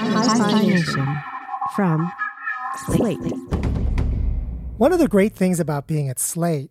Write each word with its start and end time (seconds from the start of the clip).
High 0.00 0.62
Nation 0.62 1.22
from 1.76 2.10
Slate. 2.86 3.18
One 4.78 4.92
of 4.94 4.98
the 4.98 5.08
great 5.08 5.34
things 5.34 5.60
about 5.60 5.86
being 5.86 6.08
at 6.08 6.18
Slate 6.18 6.70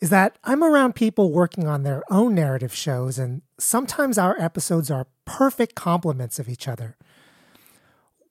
is 0.00 0.10
that 0.10 0.38
I'm 0.44 0.62
around 0.62 0.94
people 0.94 1.32
working 1.32 1.66
on 1.66 1.82
their 1.82 2.04
own 2.10 2.34
narrative 2.34 2.72
shows, 2.72 3.18
and 3.18 3.42
sometimes 3.58 4.18
our 4.18 4.40
episodes 4.40 4.88
are 4.88 5.08
perfect 5.24 5.74
complements 5.74 6.38
of 6.38 6.48
each 6.48 6.68
other. 6.68 6.96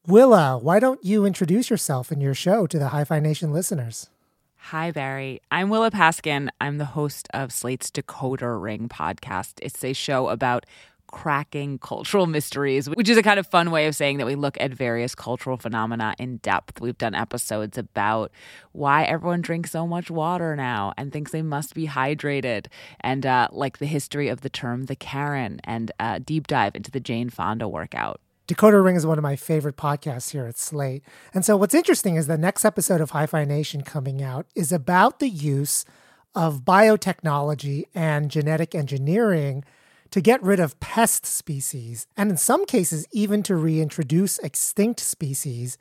Willa, 0.07 0.58
why 0.58 0.80
don't 0.80 1.03
you 1.03 1.25
introduce 1.25 1.69
yourself 1.69 2.09
and 2.09 2.21
your 2.21 2.33
show 2.33 2.66
to 2.66 2.80
the 2.80 2.88
Hi 2.89 3.03
Fi 3.03 3.19
Nation 3.19 3.52
listeners? 3.52 4.09
Hi, 4.55 4.91
Barry. 4.91 5.41
I'm 5.52 5.69
Willa 5.69 5.91
Paskin. 5.91 6.47
I'm 6.61 6.77
the 6.77 6.85
host 6.85 7.27
of 7.33 7.52
Slate's 7.52 7.91
Decoder 7.91 8.61
Ring 8.61 8.88
podcast. 8.88 9.55
It's 9.61 9.83
a 9.83 9.94
show 9.94 10.30
about 10.30 10.66
cracking 11.12 11.80
cultural 11.80 12.27
mysteries, 12.27 12.90
which 12.90 13.09
is 13.09 13.17
a 13.17 13.23
kind 13.23 13.40
of 13.40 13.48
fun 13.48 13.72
way 13.72 13.88
of 13.88 13.95
saying 13.95 14.17
that 14.17 14.27
we 14.27 14.36
look 14.36 14.58
at 14.59 14.73
various 14.73 15.16
cultural 15.16 15.58
phenomena 15.58 16.16
in 16.20 16.38
depth. 16.38 16.80
We've 16.80 16.98
done 16.98 17.16
episodes 17.16 17.78
about 17.78 18.31
why 18.72 19.03
everyone 19.03 19.42
drinks 19.42 19.72
so 19.72 19.88
much 19.88 20.11
water 20.11 20.56
now 20.56 20.94
and 20.98 21.11
thinks 21.11 21.31
they 21.31 21.42
must 21.42 21.73
be 21.73 21.88
hydrated, 21.88 22.67
and 23.02 23.25
uh, 23.25 23.48
like 23.52 23.80
the 23.80 23.86
history 23.86 24.28
of 24.28 24.42
the 24.42 24.50
term 24.50 24.86
the 24.86 24.95
Karen, 24.95 25.59
and 25.64 25.92
uh, 26.00 26.20
deep 26.23 26.48
dive 26.48 26.75
into 26.75 26.92
the 26.92 27.00
Jane 27.00 27.30
Fonda 27.30 27.67
workout. 27.67 28.22
Decoder 28.48 28.83
Ring 28.83 28.95
is 28.95 29.05
one 29.05 29.20
of 29.20 29.23
my 29.23 29.36
favorite 29.36 29.78
podcasts 29.78 30.31
here 30.31 30.48
at 30.48 30.58
Slate. 30.58 31.03
And 31.36 31.45
so, 31.45 31.55
what's 31.55 31.76
interesting 31.76 32.16
is 32.16 32.26
the 32.26 32.38
next 32.38 32.66
episode 32.66 33.00
of 33.00 33.11
Hi 33.11 33.28
Fi 33.28 33.45
Nation 33.45 33.83
coming 33.83 34.23
out 34.23 34.48
is 34.55 34.72
about 34.72 35.20
the 35.20 35.30
use 35.30 35.86
of 36.33 36.61
biotechnology 36.61 37.83
and 37.94 38.31
genetic 38.31 38.73
engineering 38.73 39.64
to 40.11 40.21
get 40.21 40.41
rid 40.41 40.59
of 40.59 40.79
pest 40.79 41.25
species, 41.25 42.07
and 42.17 42.29
in 42.29 42.38
some 42.38 42.65
cases, 42.65 43.05
even 43.11 43.43
to 43.43 43.55
reintroduce 43.55 44.39
extinct 44.39 44.99
species 44.99 45.77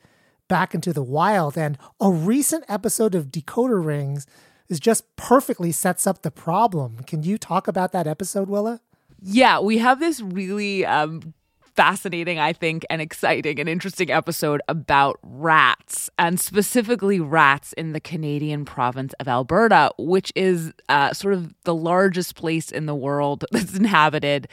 back 0.47 0.73
into 0.75 0.93
the 0.93 1.03
wild. 1.03 1.57
And 1.57 1.77
a 1.99 2.09
recent 2.11 2.65
episode 2.67 3.15
of 3.15 3.27
Decoder 3.27 3.83
Rings 3.83 4.27
is 4.67 4.79
just 4.79 5.15
perfectly 5.15 5.71
sets 5.71 6.05
up 6.05 6.21
the 6.21 6.31
problem. 6.31 6.97
Can 7.07 7.23
you 7.23 7.37
talk 7.37 7.67
about 7.67 7.91
that 7.91 8.07
episode, 8.07 8.49
Willa? 8.49 8.81
Yeah, 9.21 9.59
we 9.59 9.79
have 9.79 9.99
this 9.99 10.21
really 10.21 10.85
um, 10.85 11.33
fascinating, 11.75 12.39
I 12.39 12.53
think, 12.53 12.85
and 12.89 13.01
exciting 13.01 13.59
and 13.59 13.69
interesting 13.69 14.11
episode 14.11 14.61
about 14.67 15.19
rats, 15.23 16.09
and 16.17 16.39
specifically 16.39 17.19
rats 17.19 17.73
in 17.73 17.93
the 17.93 17.99
Canadian 17.99 18.65
province 18.65 19.13
of 19.19 19.27
Alberta, 19.27 19.91
which 19.97 20.31
is 20.35 20.73
uh, 20.89 21.13
sort 21.13 21.33
of 21.33 21.53
the 21.63 21.75
largest 21.75 22.35
place 22.35 22.71
in 22.71 22.85
the 22.85 22.95
world 22.95 23.45
that's 23.51 23.75
inhabited 23.75 24.47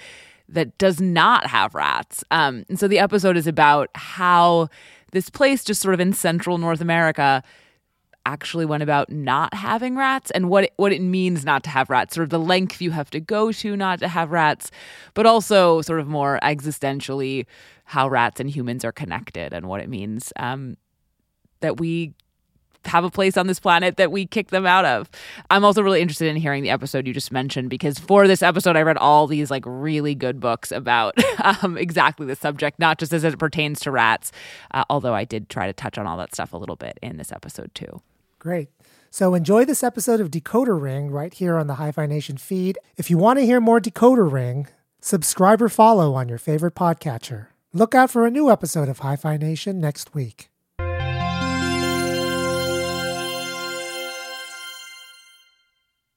that 0.48 0.78
does 0.78 1.00
not 1.00 1.46
have 1.46 1.74
rats. 1.74 2.22
Um, 2.30 2.64
and 2.68 2.78
so 2.78 2.86
the 2.86 2.98
episode 2.98 3.36
is 3.36 3.46
about 3.46 3.90
how 3.94 4.68
this 5.12 5.28
place, 5.28 5.64
just 5.64 5.80
sort 5.80 5.94
of 5.94 6.00
in 6.00 6.12
central 6.12 6.58
North 6.58 6.80
America, 6.80 7.42
actually 8.26 8.66
went 8.66 8.82
about 8.82 9.10
not 9.10 9.54
having 9.54 9.96
rats 9.96 10.30
and 10.32 10.50
what 10.50 10.64
it, 10.64 10.72
what 10.76 10.92
it 10.92 11.00
means 11.00 11.44
not 11.44 11.62
to 11.64 11.70
have 11.70 11.88
rats, 11.88 12.14
sort 12.14 12.24
of 12.24 12.30
the 12.30 12.40
length 12.40 12.82
you 12.82 12.90
have 12.90 13.08
to 13.10 13.20
go 13.20 13.52
to 13.52 13.76
not 13.76 14.00
to 14.00 14.08
have 14.08 14.32
rats, 14.32 14.70
but 15.14 15.24
also 15.24 15.80
sort 15.80 16.00
of 16.00 16.08
more 16.08 16.38
existentially 16.42 17.46
how 17.84 18.08
rats 18.08 18.40
and 18.40 18.50
humans 18.50 18.84
are 18.84 18.92
connected 18.92 19.52
and 19.52 19.66
what 19.66 19.80
it 19.80 19.88
means 19.88 20.32
um, 20.36 20.76
that 21.60 21.78
we 21.78 22.12
have 22.84 23.04
a 23.04 23.10
place 23.10 23.36
on 23.36 23.46
this 23.46 23.60
planet 23.60 23.96
that 23.96 24.10
we 24.10 24.26
kick 24.26 24.48
them 24.48 24.66
out 24.66 24.84
of. 24.84 25.10
I'm 25.50 25.64
also 25.64 25.82
really 25.82 26.00
interested 26.00 26.28
in 26.28 26.36
hearing 26.36 26.62
the 26.62 26.70
episode 26.70 27.06
you 27.06 27.14
just 27.14 27.32
mentioned 27.32 27.70
because 27.70 27.98
for 27.98 28.26
this 28.26 28.42
episode, 28.42 28.76
I 28.76 28.82
read 28.82 28.96
all 28.96 29.26
these 29.26 29.50
like 29.50 29.64
really 29.66 30.14
good 30.14 30.40
books 30.40 30.72
about 30.72 31.14
um, 31.62 31.76
exactly 31.76 32.26
the 32.26 32.36
subject, 32.36 32.78
not 32.78 32.98
just 32.98 33.12
as 33.12 33.24
it 33.24 33.38
pertains 33.38 33.80
to 33.80 33.90
rats, 33.90 34.32
uh, 34.72 34.84
although 34.90 35.14
I 35.14 35.24
did 35.24 35.48
try 35.48 35.66
to 35.66 35.72
touch 35.72 35.98
on 35.98 36.06
all 36.06 36.16
that 36.18 36.32
stuff 36.32 36.52
a 36.52 36.56
little 36.56 36.76
bit 36.76 36.98
in 37.02 37.16
this 37.16 37.32
episode 37.32 37.74
too. 37.74 38.00
Great. 38.38 38.68
So 39.10 39.34
enjoy 39.34 39.64
this 39.64 39.82
episode 39.82 40.20
of 40.20 40.30
Decoder 40.30 40.80
Ring 40.80 41.10
right 41.10 41.32
here 41.32 41.56
on 41.56 41.66
the 41.66 41.76
Hi 41.76 41.90
Fi 41.90 42.06
Nation 42.06 42.36
feed. 42.36 42.78
If 42.96 43.10
you 43.10 43.16
want 43.16 43.38
to 43.38 43.46
hear 43.46 43.60
more 43.60 43.80
Decoder 43.80 44.30
Ring, 44.30 44.68
subscribe 45.00 45.62
or 45.62 45.68
follow 45.68 46.14
on 46.14 46.28
your 46.28 46.38
favorite 46.38 46.74
podcatcher. 46.74 47.46
Look 47.72 47.94
out 47.94 48.10
for 48.10 48.26
a 48.26 48.30
new 48.30 48.50
episode 48.50 48.88
of 48.88 48.98
Hi 49.00 49.16
Fi 49.16 49.36
Nation 49.36 49.80
next 49.80 50.14
week. 50.14 50.50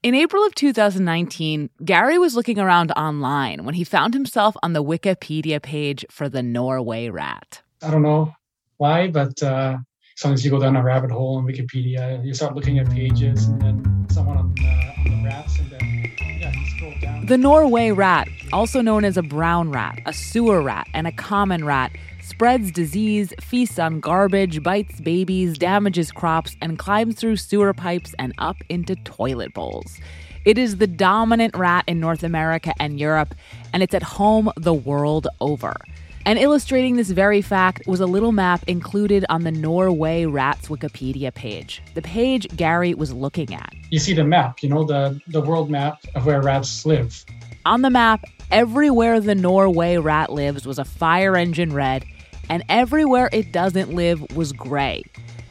In 0.01 0.15
April 0.15 0.45
of 0.45 0.55
2019, 0.55 1.69
Gary 1.83 2.17
was 2.17 2.33
looking 2.33 2.57
around 2.57 2.91
online 2.93 3.65
when 3.65 3.75
he 3.75 3.83
found 3.83 4.13
himself 4.13 4.55
on 4.63 4.71
the 4.71 4.83
Wikipedia 4.83 5.61
page 5.61 6.05
for 6.09 6.29
the 6.29 6.41
Norway 6.41 7.09
rat. 7.09 7.61
I 7.81 7.91
don't 7.91 8.03
know 8.03 8.33
why, 8.77 9.09
but 9.09 9.43
uh, 9.43 9.79
sometimes 10.19 10.43
you 10.43 10.51
go 10.51 10.59
down 10.59 10.75
a 10.75 10.83
rabbit 10.83 11.09
hole 11.09 11.39
in 11.39 11.45
Wikipedia, 11.45 12.23
you 12.25 12.33
start 12.33 12.53
looking 12.53 12.77
at 12.77 12.89
pages, 12.89 13.45
and 13.45 13.61
then 13.61 14.05
someone 14.09 14.37
on, 14.37 14.53
uh, 14.61 14.93
on 14.97 15.23
the 15.23 15.29
rats, 15.29 15.57
and 15.59 15.69
then 15.71 16.11
yeah, 16.41 16.51
you 16.53 16.65
scroll 16.75 16.93
down. 17.01 17.25
The 17.25 17.37
Norway 17.37 17.91
rat, 17.91 18.27
also 18.51 18.81
known 18.81 19.05
as 19.05 19.15
a 19.15 19.21
brown 19.21 19.71
rat, 19.71 20.01
a 20.05 20.11
sewer 20.11 20.61
rat, 20.61 20.89
and 20.93 21.07
a 21.07 21.13
common 21.13 21.63
rat, 21.63 21.93
spreads 22.21 22.69
disease, 22.69 23.33
feasts 23.39 23.79
on 23.79 24.01
garbage, 24.01 24.61
bites 24.61 24.99
babies, 24.99 25.57
damages 25.57 26.11
crops, 26.11 26.57
and 26.61 26.77
climbs 26.77 27.15
through 27.15 27.37
sewer 27.37 27.73
pipes 27.73 28.13
and 28.19 28.33
up 28.39 28.57
into 28.67 28.97
toilet 28.97 29.53
bowls. 29.53 30.01
It 30.43 30.57
is 30.57 30.77
the 30.77 30.87
dominant 30.87 31.55
rat 31.55 31.85
in 31.87 32.01
North 32.01 32.23
America 32.23 32.73
and 32.77 32.99
Europe, 32.99 33.33
and 33.71 33.81
it's 33.81 33.93
at 33.93 34.03
home 34.03 34.51
the 34.57 34.73
world 34.73 35.29
over. 35.39 35.75
And 36.29 36.37
illustrating 36.37 36.95
this 36.95 37.09
very 37.09 37.41
fact 37.41 37.87
was 37.87 37.99
a 37.99 38.05
little 38.05 38.31
map 38.31 38.63
included 38.67 39.25
on 39.29 39.45
the 39.45 39.51
Norway 39.51 40.25
Rats 40.25 40.67
Wikipedia 40.67 41.33
page, 41.33 41.81
the 41.95 42.03
page 42.03 42.45
Gary 42.55 42.93
was 42.93 43.11
looking 43.11 43.51
at. 43.51 43.73
You 43.89 43.97
see 43.97 44.13
the 44.13 44.23
map, 44.23 44.61
you 44.61 44.69
know, 44.69 44.83
the, 44.83 45.19
the 45.25 45.41
world 45.41 45.71
map 45.71 45.97
of 46.13 46.27
where 46.27 46.39
rats 46.39 46.85
live. 46.85 47.25
On 47.65 47.81
the 47.81 47.89
map, 47.89 48.25
everywhere 48.51 49.19
the 49.19 49.33
Norway 49.33 49.97
rat 49.97 50.31
lives 50.31 50.67
was 50.67 50.77
a 50.77 50.85
fire 50.85 51.35
engine 51.35 51.73
red, 51.73 52.05
and 52.47 52.63
everywhere 52.69 53.31
it 53.33 53.51
doesn't 53.51 53.95
live 53.95 54.21
was 54.35 54.51
gray. 54.51 55.01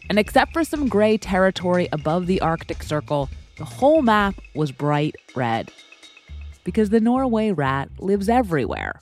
And 0.08 0.16
except 0.16 0.52
for 0.52 0.62
some 0.62 0.88
gray 0.88 1.18
territory 1.18 1.88
above 1.90 2.28
the 2.28 2.40
Arctic 2.40 2.84
Circle, 2.84 3.28
the 3.56 3.64
whole 3.64 4.02
map 4.02 4.36
was 4.54 4.70
bright 4.70 5.16
red. 5.34 5.72
Because 6.62 6.90
the 6.90 7.00
Norway 7.00 7.50
rat 7.50 7.88
lives 7.98 8.28
everywhere. 8.28 9.00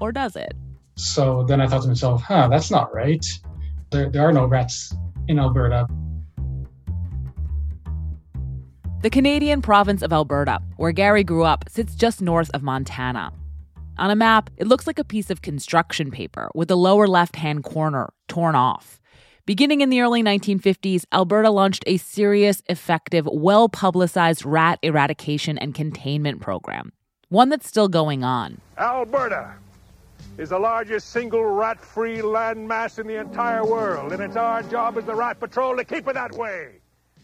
Or 0.00 0.12
does 0.12 0.36
it? 0.36 0.54
So 0.96 1.44
then 1.44 1.60
I 1.60 1.66
thought 1.66 1.82
to 1.82 1.88
myself, 1.88 2.22
huh, 2.22 2.48
that's 2.48 2.70
not 2.70 2.94
right. 2.94 3.24
There, 3.90 4.10
there 4.10 4.22
are 4.22 4.32
no 4.32 4.46
rats 4.46 4.94
in 5.28 5.38
Alberta. 5.38 5.86
The 9.02 9.10
Canadian 9.10 9.62
province 9.62 10.02
of 10.02 10.12
Alberta, 10.12 10.60
where 10.78 10.90
Gary 10.92 11.22
grew 11.22 11.44
up, 11.44 11.68
sits 11.68 11.94
just 11.94 12.22
north 12.22 12.50
of 12.54 12.62
Montana. 12.62 13.30
On 13.98 14.10
a 14.10 14.16
map, 14.16 14.50
it 14.56 14.66
looks 14.66 14.86
like 14.86 14.98
a 14.98 15.04
piece 15.04 15.30
of 15.30 15.42
construction 15.42 16.10
paper 16.10 16.50
with 16.54 16.68
the 16.68 16.76
lower 16.76 17.06
left 17.06 17.36
hand 17.36 17.62
corner 17.62 18.12
torn 18.26 18.54
off. 18.54 19.00
Beginning 19.46 19.80
in 19.80 19.90
the 19.90 20.00
early 20.00 20.22
1950s, 20.22 21.04
Alberta 21.12 21.50
launched 21.50 21.84
a 21.86 21.98
serious, 21.98 22.62
effective, 22.68 23.28
well 23.30 23.68
publicized 23.68 24.44
rat 24.44 24.78
eradication 24.82 25.56
and 25.56 25.74
containment 25.74 26.40
program, 26.40 26.92
one 27.28 27.48
that's 27.48 27.68
still 27.68 27.88
going 27.88 28.24
on. 28.24 28.60
Alberta 28.76 29.54
is 30.38 30.50
the 30.50 30.58
largest 30.58 31.10
single 31.10 31.44
rat 31.44 31.80
free 31.80 32.18
landmass 32.18 32.98
in 32.98 33.06
the 33.06 33.18
entire 33.18 33.64
world, 33.64 34.12
and 34.12 34.22
it's 34.22 34.36
our 34.36 34.62
job 34.64 34.98
as 34.98 35.04
the 35.04 35.14
Rat 35.14 35.40
Patrol 35.40 35.76
to 35.76 35.84
keep 35.84 36.06
it 36.06 36.14
that 36.14 36.32
way. 36.32 36.80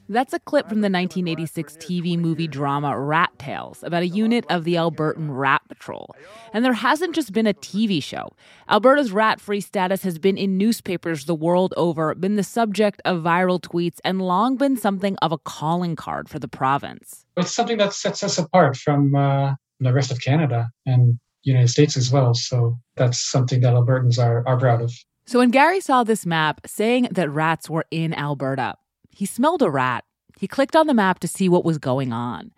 That's 0.08 0.32
a 0.32 0.40
clip 0.40 0.68
from 0.68 0.80
the 0.80 0.90
1986 0.90 1.76
TV 1.76 2.18
movie 2.18 2.48
drama 2.48 2.98
Rat 2.98 3.30
Tales 3.38 3.82
about 3.82 4.02
a 4.02 4.08
unit 4.08 4.44
of 4.50 4.64
the 4.64 4.74
Albertan 4.74 5.28
Rat 5.30 5.62
Patrol. 5.68 6.14
And 6.52 6.64
there 6.64 6.72
hasn't 6.72 7.14
just 7.14 7.32
been 7.32 7.46
a 7.46 7.54
TV 7.54 8.02
show. 8.02 8.30
Alberta's 8.68 9.12
rat 9.12 9.40
free 9.40 9.60
status 9.60 10.02
has 10.02 10.18
been 10.18 10.36
in 10.36 10.58
newspapers 10.58 11.24
the 11.26 11.34
world 11.34 11.72
over, 11.76 12.14
been 12.14 12.36
the 12.36 12.42
subject 12.42 13.00
of 13.04 13.22
viral 13.22 13.60
tweets, 13.60 14.00
and 14.04 14.20
long 14.20 14.56
been 14.56 14.76
something 14.76 15.16
of 15.22 15.32
a 15.32 15.38
calling 15.38 15.96
card 15.96 16.28
for 16.28 16.38
the 16.38 16.48
province. 16.48 17.24
It's 17.36 17.54
something 17.54 17.78
that 17.78 17.94
sets 17.94 18.22
us 18.22 18.38
apart 18.38 18.76
from 18.76 19.14
uh, 19.14 19.54
the 19.80 19.92
rest 19.92 20.10
of 20.10 20.20
Canada. 20.20 20.68
And 20.84 21.18
United 21.42 21.68
States 21.68 21.96
as 21.96 22.10
well. 22.10 22.34
So 22.34 22.78
that's 22.96 23.18
something 23.18 23.60
that 23.60 23.74
Albertans 23.74 24.18
are, 24.18 24.46
are 24.46 24.58
proud 24.58 24.82
of. 24.82 24.92
So 25.26 25.38
when 25.38 25.50
Gary 25.50 25.80
saw 25.80 26.04
this 26.04 26.26
map 26.26 26.60
saying 26.66 27.08
that 27.10 27.30
rats 27.30 27.70
were 27.70 27.86
in 27.90 28.12
Alberta, 28.14 28.74
he 29.10 29.26
smelled 29.26 29.62
a 29.62 29.70
rat. 29.70 30.04
He 30.38 30.48
clicked 30.48 30.74
on 30.74 30.86
the 30.86 30.94
map 30.94 31.20
to 31.20 31.28
see 31.28 31.48
what 31.48 31.64
was 31.64 31.78
going 31.78 32.12
on. 32.12 32.52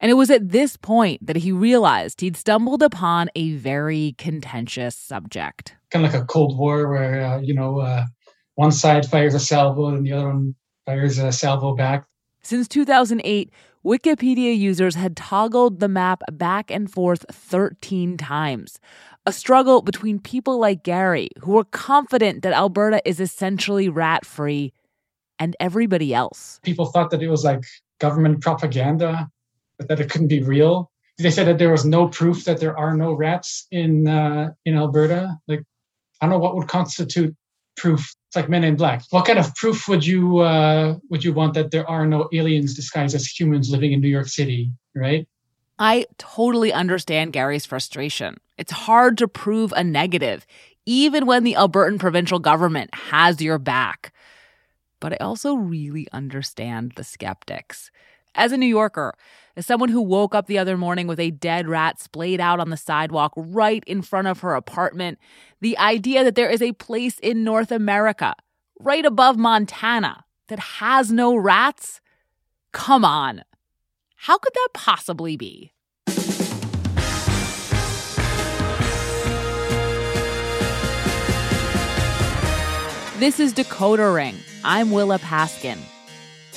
And 0.00 0.10
it 0.10 0.14
was 0.14 0.30
at 0.30 0.50
this 0.50 0.76
point 0.76 1.26
that 1.26 1.36
he 1.36 1.52
realized 1.52 2.20
he'd 2.20 2.36
stumbled 2.36 2.82
upon 2.82 3.30
a 3.34 3.52
very 3.52 4.14
contentious 4.18 4.94
subject. 4.94 5.74
Kind 5.90 6.04
of 6.04 6.12
like 6.12 6.22
a 6.22 6.26
Cold 6.26 6.58
War 6.58 6.88
where, 6.88 7.24
uh, 7.24 7.40
you 7.40 7.54
know, 7.54 7.80
uh, 7.80 8.04
one 8.56 8.72
side 8.72 9.06
fires 9.06 9.34
a 9.34 9.40
salvo 9.40 9.88
and 9.88 10.04
the 10.04 10.12
other 10.12 10.28
one 10.28 10.54
fires 10.84 11.18
a 11.18 11.32
salvo 11.32 11.74
back. 11.74 12.06
Since 12.42 12.68
2008, 12.68 13.50
Wikipedia 13.86 14.58
users 14.58 14.96
had 14.96 15.16
toggled 15.16 15.78
the 15.78 15.86
map 15.86 16.20
back 16.32 16.72
and 16.72 16.90
forth 16.90 17.24
13 17.30 18.16
times. 18.16 18.80
A 19.26 19.32
struggle 19.32 19.80
between 19.80 20.18
people 20.18 20.58
like 20.58 20.82
Gary, 20.82 21.28
who 21.38 21.52
were 21.52 21.64
confident 21.64 22.42
that 22.42 22.52
Alberta 22.52 23.00
is 23.04 23.20
essentially 23.20 23.88
rat 23.88 24.26
free, 24.26 24.72
and 25.38 25.54
everybody 25.60 26.12
else. 26.12 26.58
People 26.64 26.86
thought 26.86 27.10
that 27.10 27.22
it 27.22 27.28
was 27.28 27.44
like 27.44 27.62
government 28.00 28.40
propaganda 28.40 29.30
but 29.78 29.88
that 29.88 30.00
it 30.00 30.10
couldn't 30.10 30.28
be 30.28 30.42
real. 30.42 30.90
They 31.18 31.30
said 31.30 31.46
that 31.46 31.58
there 31.58 31.70
was 31.70 31.84
no 31.84 32.08
proof 32.08 32.44
that 32.44 32.58
there 32.58 32.76
are 32.76 32.96
no 32.96 33.12
rats 33.12 33.66
in 33.70 34.08
uh, 34.08 34.50
in 34.64 34.76
Alberta. 34.76 35.36
Like, 35.46 35.62
I 36.20 36.26
don't 36.26 36.30
know 36.30 36.38
what 36.38 36.56
would 36.56 36.68
constitute 36.68 37.34
proof. 37.76 38.14
It's 38.28 38.36
like 38.36 38.48
Men 38.48 38.64
in 38.64 38.76
Black. 38.76 39.02
What 39.10 39.26
kind 39.26 39.38
of 39.38 39.54
proof 39.54 39.88
would 39.88 40.04
you 40.04 40.38
uh, 40.38 40.96
would 41.10 41.24
you 41.24 41.32
want 41.32 41.54
that 41.54 41.70
there 41.70 41.88
are 41.88 42.06
no 42.06 42.28
aliens 42.32 42.74
disguised 42.74 43.14
as 43.14 43.26
humans 43.26 43.70
living 43.70 43.92
in 43.92 44.00
New 44.00 44.08
York 44.08 44.28
City? 44.28 44.72
Right. 44.94 45.28
I 45.78 46.06
totally 46.18 46.72
understand 46.72 47.34
Gary's 47.34 47.66
frustration. 47.66 48.38
It's 48.56 48.72
hard 48.72 49.18
to 49.18 49.28
prove 49.28 49.72
a 49.76 49.84
negative, 49.84 50.46
even 50.86 51.26
when 51.26 51.44
the 51.44 51.54
Albertan 51.54 51.98
provincial 51.98 52.38
government 52.38 52.94
has 52.94 53.42
your 53.42 53.58
back. 53.58 54.12
But 55.00 55.12
I 55.12 55.16
also 55.16 55.54
really 55.54 56.08
understand 56.12 56.92
the 56.96 57.04
skeptics. 57.04 57.90
As 58.34 58.52
a 58.52 58.56
New 58.56 58.66
Yorker, 58.66 59.14
as 59.56 59.66
someone 59.66 59.88
who 59.88 60.02
woke 60.02 60.34
up 60.34 60.46
the 60.46 60.58
other 60.58 60.76
morning 60.76 61.06
with 61.06 61.20
a 61.20 61.30
dead 61.30 61.68
rat 61.68 62.00
splayed 62.00 62.40
out 62.40 62.60
on 62.60 62.70
the 62.70 62.76
sidewalk 62.76 63.32
right 63.36 63.82
in 63.86 64.02
front 64.02 64.28
of 64.28 64.40
her 64.40 64.54
apartment, 64.54 65.18
the 65.60 65.78
idea 65.78 66.22
that 66.24 66.34
there 66.34 66.50
is 66.50 66.60
a 66.60 66.72
place 66.72 67.18
in 67.18 67.44
North 67.44 67.72
America, 67.72 68.34
right 68.78 69.04
above 69.04 69.36
Montana, 69.36 70.24
that 70.48 70.58
has 70.58 71.10
no 71.10 71.34
rats? 71.34 72.00
Come 72.72 73.04
on. 73.04 73.42
How 74.16 74.38
could 74.38 74.52
that 74.54 74.68
possibly 74.74 75.36
be? 75.36 75.72
This 83.18 83.40
is 83.40 83.54
Decoder 83.54 84.14
Ring. 84.14 84.36
I'm 84.62 84.90
Willa 84.90 85.18
Paskin. 85.18 85.78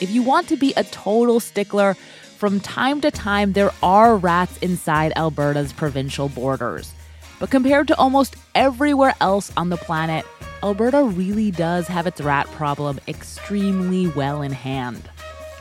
If 0.02 0.12
you 0.12 0.22
want 0.22 0.50
to 0.50 0.58
be 0.58 0.74
a 0.76 0.84
total 0.84 1.40
stickler 1.40 1.94
from 2.38 2.60
time 2.60 3.00
to 3.02 3.12
time, 3.12 3.54
there 3.54 3.72
are 3.82 4.18
rats 4.18 4.58
inside 4.58 5.14
Alberta's 5.16 5.72
provincial 5.72 6.28
borders. 6.28 6.94
But 7.40 7.50
compared 7.50 7.88
to 7.88 7.98
almost 7.98 8.36
everywhere 8.60 9.16
else 9.22 9.54
on 9.56 9.70
the 9.70 9.78
planet, 9.78 10.26
Alberta 10.62 11.02
really 11.06 11.50
does 11.50 11.88
have 11.88 12.06
its 12.06 12.20
rat 12.20 12.46
problem 12.48 13.00
extremely 13.08 14.08
well 14.10 14.42
in 14.42 14.52
hand. 14.52 15.10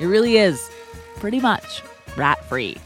It 0.01 0.07
really 0.07 0.37
is 0.37 0.69
pretty 1.15 1.39
much 1.39 1.81
rat 2.17 2.45
free. 2.47 2.77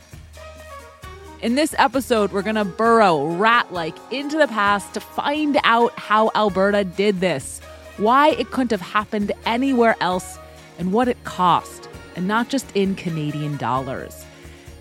In 1.40 1.54
this 1.54 1.74
episode, 1.78 2.30
we're 2.30 2.42
going 2.42 2.56
to 2.56 2.64
burrow 2.64 3.26
rat 3.26 3.72
like 3.72 3.96
into 4.12 4.36
the 4.36 4.46
past 4.48 4.92
to 4.94 5.00
find 5.00 5.56
out 5.64 5.98
how 5.98 6.30
Alberta 6.34 6.84
did 6.84 7.20
this, 7.20 7.60
why 7.96 8.32
it 8.32 8.50
couldn't 8.50 8.70
have 8.70 8.82
happened 8.82 9.32
anywhere 9.46 9.96
else, 10.02 10.38
and 10.78 10.92
what 10.92 11.08
it 11.08 11.24
cost 11.24 11.88
and 12.16 12.28
not 12.28 12.50
just 12.50 12.70
in 12.74 12.94
Canadian 12.96 13.56
dollars. 13.56 14.26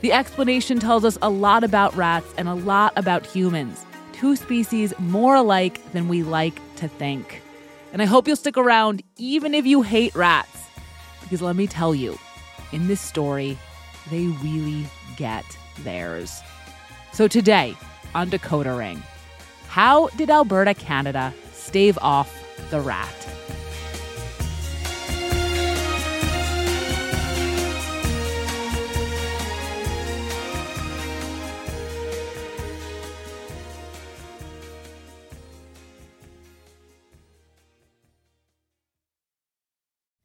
The 0.01 0.11
explanation 0.11 0.79
tells 0.79 1.05
us 1.05 1.17
a 1.21 1.29
lot 1.29 1.63
about 1.63 1.95
rats 1.95 2.33
and 2.37 2.49
a 2.49 2.53
lot 2.53 2.91
about 2.97 3.25
humans, 3.25 3.85
two 4.21 4.35
species 4.35 4.93
more 4.99 5.33
alike 5.33 5.81
than 5.93 6.07
we 6.07 6.21
like 6.21 6.61
to 6.75 6.87
think. 6.87 7.41
And 7.91 8.03
I 8.03 8.05
hope 8.05 8.27
you'll 8.27 8.35
stick 8.35 8.55
around 8.55 9.01
even 9.17 9.55
if 9.55 9.65
you 9.65 9.81
hate 9.81 10.13
rats, 10.13 10.59
because 11.23 11.41
let 11.41 11.55
me 11.55 11.65
tell 11.65 11.95
you, 11.95 12.19
in 12.71 12.87
this 12.87 13.01
story, 13.01 13.57
they 14.11 14.27
really 14.27 14.85
get 15.17 15.43
theirs. 15.79 16.39
So 17.11 17.27
today 17.27 17.75
on 18.13 18.29
Decoder 18.29 18.77
Ring, 18.77 19.01
how 19.67 20.09
did 20.09 20.29
Alberta, 20.29 20.75
Canada 20.75 21.33
stave 21.51 21.97
off 21.99 22.31
the 22.69 22.79
rat? 22.79 23.27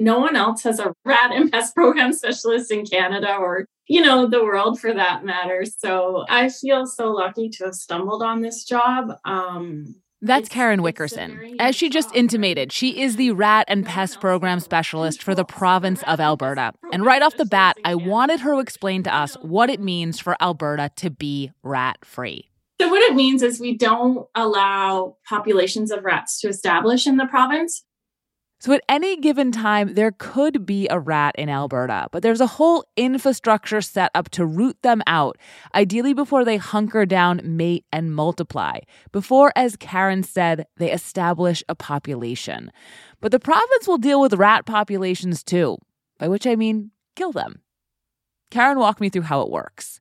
No 0.00 0.18
one 0.20 0.36
else 0.36 0.62
has 0.62 0.78
a 0.78 0.94
rat 1.04 1.30
MS 1.30 1.72
program 1.72 2.12
specialist 2.12 2.70
in 2.70 2.86
Canada 2.86 3.34
or, 3.34 3.66
you 3.86 4.00
know, 4.00 4.26
the 4.26 4.44
world 4.44 4.80
for 4.80 4.92
that 4.94 5.24
matter. 5.24 5.64
So 5.64 6.24
I 6.28 6.48
feel 6.48 6.86
so 6.86 7.10
lucky 7.10 7.48
to 7.50 7.64
have 7.64 7.74
stumbled 7.74 8.22
on 8.22 8.40
this 8.40 8.64
job. 8.64 9.12
Um, 9.24 9.96
That's 10.22 10.48
Karen 10.48 10.82
Wickerson. 10.82 11.56
As 11.58 11.74
she 11.74 11.88
just 11.88 12.14
intimated, 12.14 12.70
she 12.72 13.00
is 13.00 13.16
the 13.16 13.32
rat 13.32 13.64
and 13.68 13.84
pest 13.84 14.20
program 14.20 14.60
specialist 14.60 15.22
for 15.22 15.34
the 15.34 15.44
province 15.44 16.02
of 16.04 16.20
Alberta. 16.20 16.74
And 16.92 17.04
right 17.04 17.22
off 17.22 17.36
the 17.36 17.44
bat, 17.44 17.76
I 17.84 17.96
wanted 17.96 18.40
her 18.40 18.52
to 18.52 18.60
explain 18.60 19.02
to 19.04 19.14
us 19.14 19.34
what 19.42 19.68
it 19.68 19.80
means 19.80 20.20
for 20.20 20.36
Alberta 20.40 20.90
to 20.96 21.10
be 21.10 21.50
rat 21.64 22.04
free. 22.04 22.48
So, 22.80 22.88
what 22.88 23.02
it 23.02 23.16
means 23.16 23.42
is 23.42 23.58
we 23.58 23.76
don't 23.76 24.28
allow 24.36 25.16
populations 25.28 25.90
of 25.90 26.04
rats 26.04 26.40
to 26.40 26.48
establish 26.48 27.08
in 27.08 27.16
the 27.16 27.26
province. 27.26 27.82
So 28.60 28.72
at 28.72 28.82
any 28.88 29.16
given 29.16 29.52
time, 29.52 29.94
there 29.94 30.10
could 30.10 30.66
be 30.66 30.88
a 30.88 30.98
rat 30.98 31.36
in 31.38 31.48
Alberta, 31.48 32.08
but 32.10 32.24
there's 32.24 32.40
a 32.40 32.46
whole 32.46 32.84
infrastructure 32.96 33.80
set 33.80 34.10
up 34.16 34.30
to 34.30 34.44
root 34.44 34.76
them 34.82 35.00
out, 35.06 35.38
ideally 35.76 36.12
before 36.12 36.44
they 36.44 36.56
hunker 36.56 37.06
down, 37.06 37.40
mate, 37.44 37.84
and 37.92 38.12
multiply, 38.12 38.80
before, 39.12 39.52
as 39.54 39.76
Karen 39.76 40.24
said, 40.24 40.66
they 40.76 40.90
establish 40.90 41.62
a 41.68 41.76
population. 41.76 42.72
But 43.20 43.30
the 43.30 43.38
province 43.38 43.86
will 43.86 43.98
deal 43.98 44.20
with 44.20 44.34
rat 44.34 44.66
populations 44.66 45.44
too, 45.44 45.78
by 46.18 46.26
which 46.26 46.44
I 46.44 46.56
mean 46.56 46.90
kill 47.14 47.30
them. 47.30 47.62
Karen 48.50 48.80
walked 48.80 49.00
me 49.00 49.08
through 49.08 49.22
how 49.22 49.42
it 49.42 49.50
works. 49.50 50.00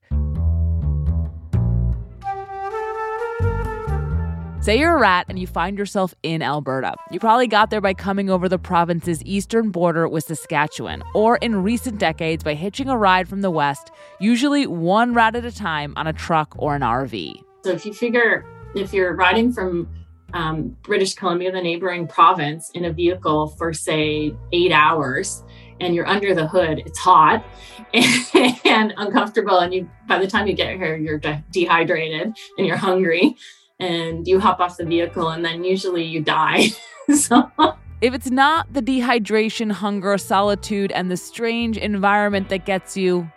Say 4.68 4.80
you're 4.80 4.98
a 4.98 5.00
rat 5.00 5.28
and 5.30 5.40
you 5.40 5.48
find 5.48 5.78
yourself 5.78 6.14
in 6.24 6.42
Alberta. 6.42 6.94
You 7.10 7.22
probably 7.22 7.48
got 7.48 7.70
there 7.70 7.80
by 7.80 7.94
coming 7.94 8.30
over 8.30 8.50
the 8.50 8.60
province's 8.60 9.24
eastern 9.24 9.72
border 9.72 10.10
with 10.10 10.26
Saskatchewan, 10.26 11.04
or 11.14 11.38
in 11.38 11.64
recent 11.64 12.00
decades 12.00 12.44
by 12.44 12.54
hitching 12.54 12.90
a 12.90 12.98
ride 12.98 13.30
from 13.30 13.40
the 13.40 13.50
west, 13.50 13.92
usually 14.20 14.68
one 14.68 15.14
rat 15.14 15.38
at 15.38 15.46
a 15.46 15.54
time 15.54 15.94
on 15.96 16.06
a 16.06 16.12
truck 16.12 16.54
or 16.58 16.76
an 16.76 16.82
RV. 16.82 17.42
So, 17.64 17.72
if 17.72 17.86
you 17.86 17.94
figure 17.94 18.46
if 18.76 18.92
you're 18.92 19.16
riding 19.16 19.54
from 19.54 19.88
um, 20.34 20.76
British 20.84 21.16
Columbia, 21.16 21.54
the 21.54 21.62
neighboring 21.62 22.06
province, 22.06 22.70
in 22.72 22.84
a 22.84 22.92
vehicle 22.92 23.48
for 23.48 23.72
say 23.72 24.36
eight 24.52 24.74
hours, 24.74 25.46
and 25.80 25.96
you're 25.96 26.08
under 26.08 26.36
the 26.36 26.46
hood, 26.46 26.80
it's 26.80 27.00
hot 27.00 27.46
and, 27.94 28.60
and 28.66 28.94
uncomfortable, 28.98 29.60
and 29.60 29.74
you 29.74 29.90
by 30.10 30.20
the 30.20 30.28
time 30.28 30.46
you 30.46 30.54
get 30.54 30.76
here, 30.76 30.98
you're 30.98 31.20
de- 31.20 31.42
dehydrated 31.52 32.36
and 32.58 32.68
you're 32.68 32.76
hungry, 32.76 33.38
and 33.80 34.28
you 34.28 34.40
hop 34.40 34.60
off 34.60 34.78
the 34.78 34.86
vehicle, 34.86 35.30
and 35.30 35.44
then 35.44 35.64
usually 35.64 36.04
you 36.04 36.22
die. 36.22 36.70
so. 37.14 37.52
If 38.00 38.14
it's 38.14 38.30
not 38.30 38.72
the 38.74 38.82
dehydration, 38.82 39.72
hunger, 39.72 40.18
solitude, 40.18 40.92
and 40.92 41.10
the 41.10 41.18
strange 41.18 41.78
environment 41.78 42.50
that 42.50 42.66
gets 42.66 42.96
you, 42.96 43.30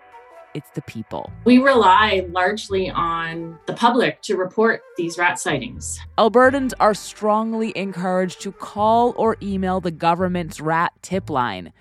it's 0.54 0.70
the 0.70 0.82
people. 0.82 1.30
We 1.44 1.58
rely 1.58 2.26
largely 2.30 2.90
on 2.90 3.58
the 3.66 3.72
public 3.72 4.20
to 4.22 4.36
report 4.36 4.82
these 4.96 5.16
rat 5.16 5.38
sightings. 5.38 5.98
Albertans 6.18 6.72
are 6.80 6.94
strongly 6.94 7.72
encouraged 7.76 8.40
to 8.42 8.52
call 8.52 9.14
or 9.16 9.36
email 9.42 9.80
the 9.80 9.90
government's 9.90 10.60
rat 10.60 10.92
tip 11.02 11.30
line, 11.30 11.72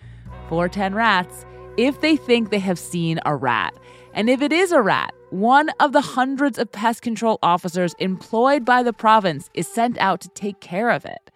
410 0.50 0.96
rats, 0.96 1.46
if 1.78 2.00
they 2.02 2.16
think 2.16 2.50
they 2.50 2.60
have 2.60 2.80
seen 2.80 3.20
a 3.26 3.36
rat. 3.36 3.74
And 4.14 4.30
if 4.30 4.42
it 4.42 4.52
is 4.52 4.72
a 4.72 4.82
rat, 4.82 5.14
one 5.32 5.70
of 5.80 5.92
the 5.92 6.02
hundreds 6.02 6.58
of 6.58 6.72
pest 6.72 7.02
control 7.02 7.40
officers 7.44 7.94
employed 8.00 8.66
by 8.66 8.84
the 8.84 8.94
province 8.94 9.50
is 9.54 9.68
sent 9.68 9.98
out 9.98 10.22
to 10.22 10.30
take 10.30 10.60
care 10.60 10.90
of 10.90 11.06
it. 11.06 11.32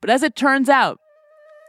But 0.00 0.10
as 0.10 0.22
it 0.22 0.36
turns 0.36 0.68
out, 0.68 0.98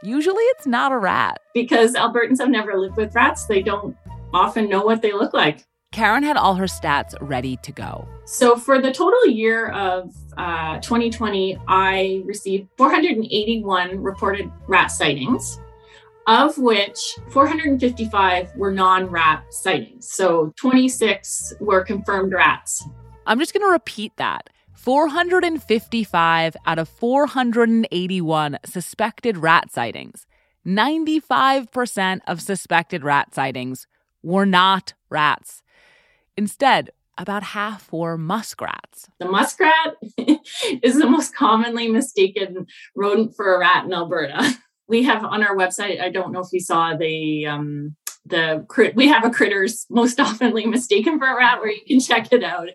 usually 0.03 0.44
it's 0.44 0.67
not 0.67 0.91
a 0.91 0.98
rat. 0.98 1.39
Because 1.53 1.94
Albertans 1.94 2.39
have 2.39 2.50
never 2.50 2.77
lived 2.77 2.98
with 2.98 3.15
rats, 3.15 3.46
they 3.46 3.62
don't 3.62 3.96
often 4.34 4.70
know 4.70 4.84
what 4.84 5.01
they 5.01 5.13
look 5.13 5.34
like. 5.34 5.65
Karen 5.91 6.24
had 6.24 6.36
all 6.36 6.55
her 6.55 6.65
stats 6.65 7.15
ready 7.22 7.55
to 7.58 7.72
go. 7.72 8.05
So, 8.25 8.58
for 8.58 8.82
the 8.82 8.91
total 8.91 9.27
year 9.27 9.70
of 9.70 10.13
uh, 10.38 10.79
2020, 10.79 11.58
I 11.70 12.22
received 12.25 12.67
481 12.77 14.03
reported 14.03 14.51
rat 14.67 14.88
sightings, 14.88 15.58
of 16.27 16.58
which 16.58 17.00
455 17.29 18.55
were 18.55 18.72
non 18.72 19.08
rat 19.08 19.44
sightings. 19.53 20.12
So, 20.12 20.53
26 20.58 21.53
were 21.60 21.84
confirmed 21.84 22.34
rats. 22.34 22.88
I'm 23.27 23.39
just 23.39 23.53
going 23.53 23.65
to 23.65 23.72
repeat 23.72 24.13
that. 24.17 24.50
455 24.74 26.55
out 26.65 26.79
of 26.79 26.88
481 26.89 28.60
suspected 28.65 29.38
rat 29.38 29.72
sightings. 29.72 30.27
95% 30.65 32.20
of 32.27 32.41
suspected 32.41 33.03
rat 33.03 33.34
sightings 33.34 33.88
were 34.22 34.46
not 34.46 34.94
rats. 35.10 35.62
Instead, 36.38 36.91
about 37.17 37.44
half 37.44 37.91
were 37.94 38.17
muskrats. 38.17 39.10
The 39.20 39.25
muskrat 39.25 39.96
is 40.84 41.00
the 41.00 41.08
most 41.08 41.36
commonly 41.36 41.88
mistaken 41.88 42.65
rodent 42.96 43.36
for 43.36 43.55
a 43.55 43.60
rat 43.60 43.86
in 43.86 43.94
Alberta. 43.94 44.53
We 44.87 45.03
have 45.03 45.23
on 45.23 45.43
our 45.43 45.55
website, 45.55 46.01
I 46.01 46.09
don't 46.09 46.31
know 46.31 46.41
if 46.41 46.49
you 46.51 46.59
saw 46.59 46.95
the 46.95 47.45
um 47.47 47.95
the 48.25 48.65
crit 48.67 48.95
we 48.95 49.07
have 49.07 49.23
a 49.23 49.29
critters 49.29 49.85
most 49.89 50.17
oftenly 50.19 50.65
mistaken 50.65 51.19
for 51.19 51.27
a 51.27 51.35
rat 51.35 51.59
where 51.59 51.71
you 51.71 51.81
can 51.87 51.99
check 51.99 52.31
it 52.31 52.43
out. 52.43 52.69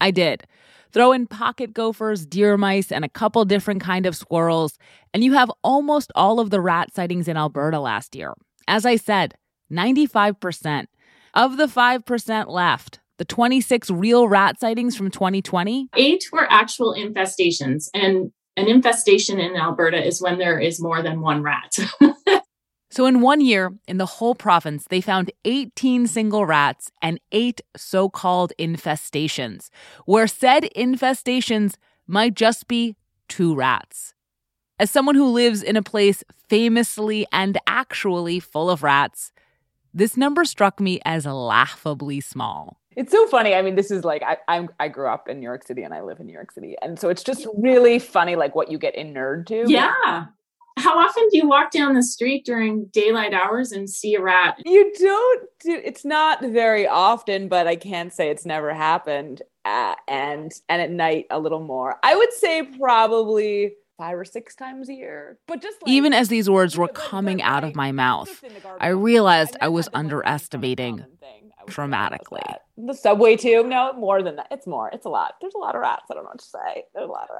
I 0.00 0.10
did. 0.10 0.44
Throw 0.92 1.12
in 1.12 1.26
pocket 1.26 1.74
gophers, 1.74 2.24
deer 2.24 2.56
mice, 2.56 2.90
and 2.90 3.04
a 3.04 3.08
couple 3.08 3.44
different 3.44 3.82
kind 3.82 4.06
of 4.06 4.16
squirrels, 4.16 4.78
and 5.12 5.22
you 5.22 5.34
have 5.34 5.50
almost 5.62 6.10
all 6.14 6.40
of 6.40 6.50
the 6.50 6.60
rat 6.60 6.94
sightings 6.94 7.28
in 7.28 7.36
Alberta 7.36 7.80
last 7.80 8.14
year. 8.14 8.34
As 8.68 8.86
I 8.86 8.96
said, 8.96 9.34
95%. 9.70 10.86
Of 11.34 11.58
the 11.58 11.66
5% 11.66 12.48
left, 12.48 13.00
the 13.18 13.24
26 13.26 13.90
real 13.90 14.26
rat 14.26 14.58
sightings 14.58 14.96
from 14.96 15.10
2020, 15.10 15.88
Eight 15.94 16.24
were 16.32 16.50
actual 16.50 16.94
infestations 16.94 17.90
and 17.92 18.32
an 18.56 18.68
infestation 18.68 19.38
in 19.38 19.56
Alberta 19.56 20.04
is 20.04 20.20
when 20.20 20.38
there 20.38 20.58
is 20.58 20.80
more 20.80 21.02
than 21.02 21.20
one 21.20 21.42
rat. 21.42 21.78
So, 22.96 23.04
in 23.04 23.20
one 23.20 23.42
year, 23.42 23.74
in 23.86 23.98
the 23.98 24.06
whole 24.06 24.34
province, 24.34 24.86
they 24.88 25.02
found 25.02 25.30
18 25.44 26.06
single 26.06 26.46
rats 26.46 26.90
and 27.02 27.20
eight 27.30 27.60
so 27.76 28.08
called 28.08 28.54
infestations, 28.58 29.68
where 30.06 30.26
said 30.26 30.70
infestations 30.74 31.74
might 32.06 32.34
just 32.34 32.68
be 32.68 32.96
two 33.28 33.54
rats. 33.54 34.14
As 34.78 34.90
someone 34.90 35.14
who 35.14 35.26
lives 35.26 35.62
in 35.62 35.76
a 35.76 35.82
place 35.82 36.24
famously 36.48 37.26
and 37.32 37.58
actually 37.66 38.40
full 38.40 38.70
of 38.70 38.82
rats, 38.82 39.30
this 39.92 40.16
number 40.16 40.46
struck 40.46 40.80
me 40.80 40.98
as 41.04 41.26
laughably 41.26 42.22
small. 42.22 42.80
It's 42.96 43.12
so 43.12 43.26
funny. 43.26 43.54
I 43.54 43.62
mean, 43.62 43.74
this 43.74 43.90
is 43.90 44.04
like 44.04 44.22
I 44.22 44.38
I'm, 44.48 44.68
I 44.80 44.88
grew 44.88 45.08
up 45.08 45.28
in 45.28 45.38
New 45.38 45.44
York 45.44 45.64
City 45.66 45.82
and 45.82 45.92
I 45.92 46.00
live 46.00 46.18
in 46.18 46.26
New 46.26 46.32
York 46.32 46.50
City, 46.50 46.76
and 46.82 46.98
so 46.98 47.08
it's 47.08 47.22
just 47.22 47.46
really 47.56 47.98
funny, 47.98 48.36
like 48.36 48.54
what 48.54 48.70
you 48.70 48.78
get 48.78 48.94
inured 48.94 49.46
to. 49.48 49.64
yeah. 49.68 50.26
How 50.78 50.98
often 50.98 51.26
do 51.30 51.38
you 51.38 51.48
walk 51.48 51.70
down 51.70 51.94
the 51.94 52.02
street 52.02 52.44
during 52.44 52.84
daylight 52.86 53.32
hours 53.32 53.72
and 53.72 53.88
see 53.88 54.14
a 54.14 54.20
rat? 54.20 54.60
You 54.64 54.92
don't 54.98 55.48
do. 55.60 55.80
It's 55.82 56.04
not 56.04 56.42
very 56.42 56.86
often, 56.86 57.48
but 57.48 57.66
I 57.66 57.76
can't 57.76 58.12
say 58.12 58.28
it's 58.28 58.44
never 58.44 58.74
happened. 58.74 59.40
Uh, 59.64 59.94
and 60.06 60.52
and 60.68 60.82
at 60.82 60.90
night 60.90 61.26
a 61.30 61.38
little 61.40 61.60
more. 61.60 61.96
I 62.02 62.14
would 62.14 62.32
say 62.34 62.62
probably 62.78 63.72
five 63.96 64.18
or 64.18 64.24
six 64.24 64.54
times 64.54 64.88
a 64.88 64.94
year. 64.94 65.38
But 65.46 65.62
just 65.62 65.80
like, 65.82 65.90
Even 65.90 66.12
as 66.12 66.28
these 66.28 66.48
words 66.48 66.76
were 66.76 66.88
coming 66.88 67.42
out 67.42 67.64
of 67.64 67.74
my 67.74 67.92
mouth, 67.92 68.28
just 68.28 68.44
in 68.44 68.54
the 68.54 68.76
I 68.80 68.88
realized 68.88 69.56
I 69.60 69.68
was 69.68 69.86
had 69.86 69.92
to, 69.92 69.96
like, 69.96 70.04
underestimating 70.04 70.98
common 70.98 71.16
thing. 71.18 71.50
I 71.58 71.62
would 71.64 71.70
say 71.70 71.74
dramatically. 71.74 72.42
The 72.76 72.94
subway 72.94 73.36
too. 73.36 73.64
No, 73.64 73.92
more 73.94 74.22
than 74.22 74.36
that. 74.36 74.48
It's 74.50 74.66
more. 74.66 74.90
It's 74.90 75.06
a 75.06 75.08
lot. 75.08 75.34
There's 75.40 75.54
a 75.54 75.58
lot 75.58 75.74
of 75.74 75.80
rats. 75.80 76.04
I 76.10 76.14
don't 76.14 76.24
know 76.24 76.30
what 76.30 76.38
to 76.40 76.44
say. 76.44 76.84
There's 76.94 77.08
a 77.08 77.12
lot 77.12 77.28
of 77.30 77.36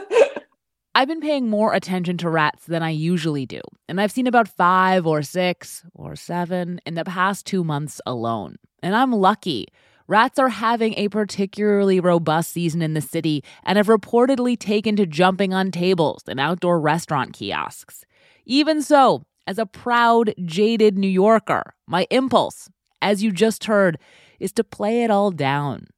rats. 0.00 0.44
I've 0.94 1.08
been 1.08 1.20
paying 1.20 1.48
more 1.48 1.74
attention 1.74 2.16
to 2.18 2.30
rats 2.30 2.64
than 2.66 2.82
I 2.82 2.90
usually 2.90 3.46
do, 3.46 3.60
and 3.88 4.00
I've 4.00 4.10
seen 4.10 4.26
about 4.26 4.48
five 4.48 5.06
or 5.06 5.22
six 5.22 5.84
or 5.94 6.16
seven 6.16 6.80
in 6.84 6.94
the 6.94 7.04
past 7.04 7.46
two 7.46 7.62
months 7.62 8.00
alone. 8.04 8.56
And 8.82 8.96
I'm 8.96 9.12
lucky. 9.12 9.68
Rats 10.08 10.38
are 10.38 10.48
having 10.48 10.94
a 10.94 11.08
particularly 11.08 12.00
robust 12.00 12.50
season 12.50 12.80
in 12.80 12.94
the 12.94 13.02
city 13.02 13.44
and 13.62 13.76
have 13.76 13.88
reportedly 13.88 14.58
taken 14.58 14.96
to 14.96 15.04
jumping 15.04 15.52
on 15.52 15.70
tables 15.70 16.22
and 16.26 16.40
outdoor 16.40 16.80
restaurant 16.80 17.34
kiosks. 17.34 18.06
Even 18.46 18.80
so, 18.80 19.24
as 19.46 19.58
a 19.58 19.66
proud, 19.66 20.32
jaded 20.46 20.96
New 20.96 21.08
Yorker, 21.08 21.74
my 21.86 22.06
impulse, 22.10 22.70
as 23.02 23.22
you 23.22 23.30
just 23.30 23.64
heard, 23.64 23.98
is 24.40 24.50
to 24.52 24.64
play 24.64 25.04
it 25.04 25.10
all 25.10 25.30
down, 25.30 25.88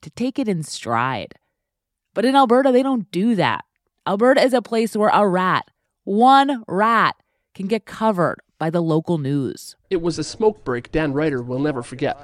to 0.00 0.08
take 0.08 0.38
it 0.38 0.48
in 0.48 0.62
stride. 0.62 1.34
But 2.14 2.24
in 2.24 2.34
Alberta, 2.34 2.72
they 2.72 2.82
don't 2.82 3.10
do 3.10 3.34
that. 3.34 3.66
Alberta 4.06 4.42
is 4.42 4.54
a 4.54 4.62
place 4.62 4.96
where 4.96 5.10
a 5.12 5.28
rat, 5.28 5.66
one 6.04 6.64
rat, 6.66 7.16
can 7.54 7.66
get 7.66 7.84
covered 7.84 8.38
by 8.58 8.70
the 8.70 8.80
local 8.80 9.18
news. 9.18 9.76
It 9.90 10.00
was 10.00 10.18
a 10.18 10.24
smoke 10.24 10.64
break 10.64 10.90
Dan 10.90 11.12
Ryder 11.12 11.42
will 11.42 11.58
never 11.58 11.82
forget. 11.82 12.16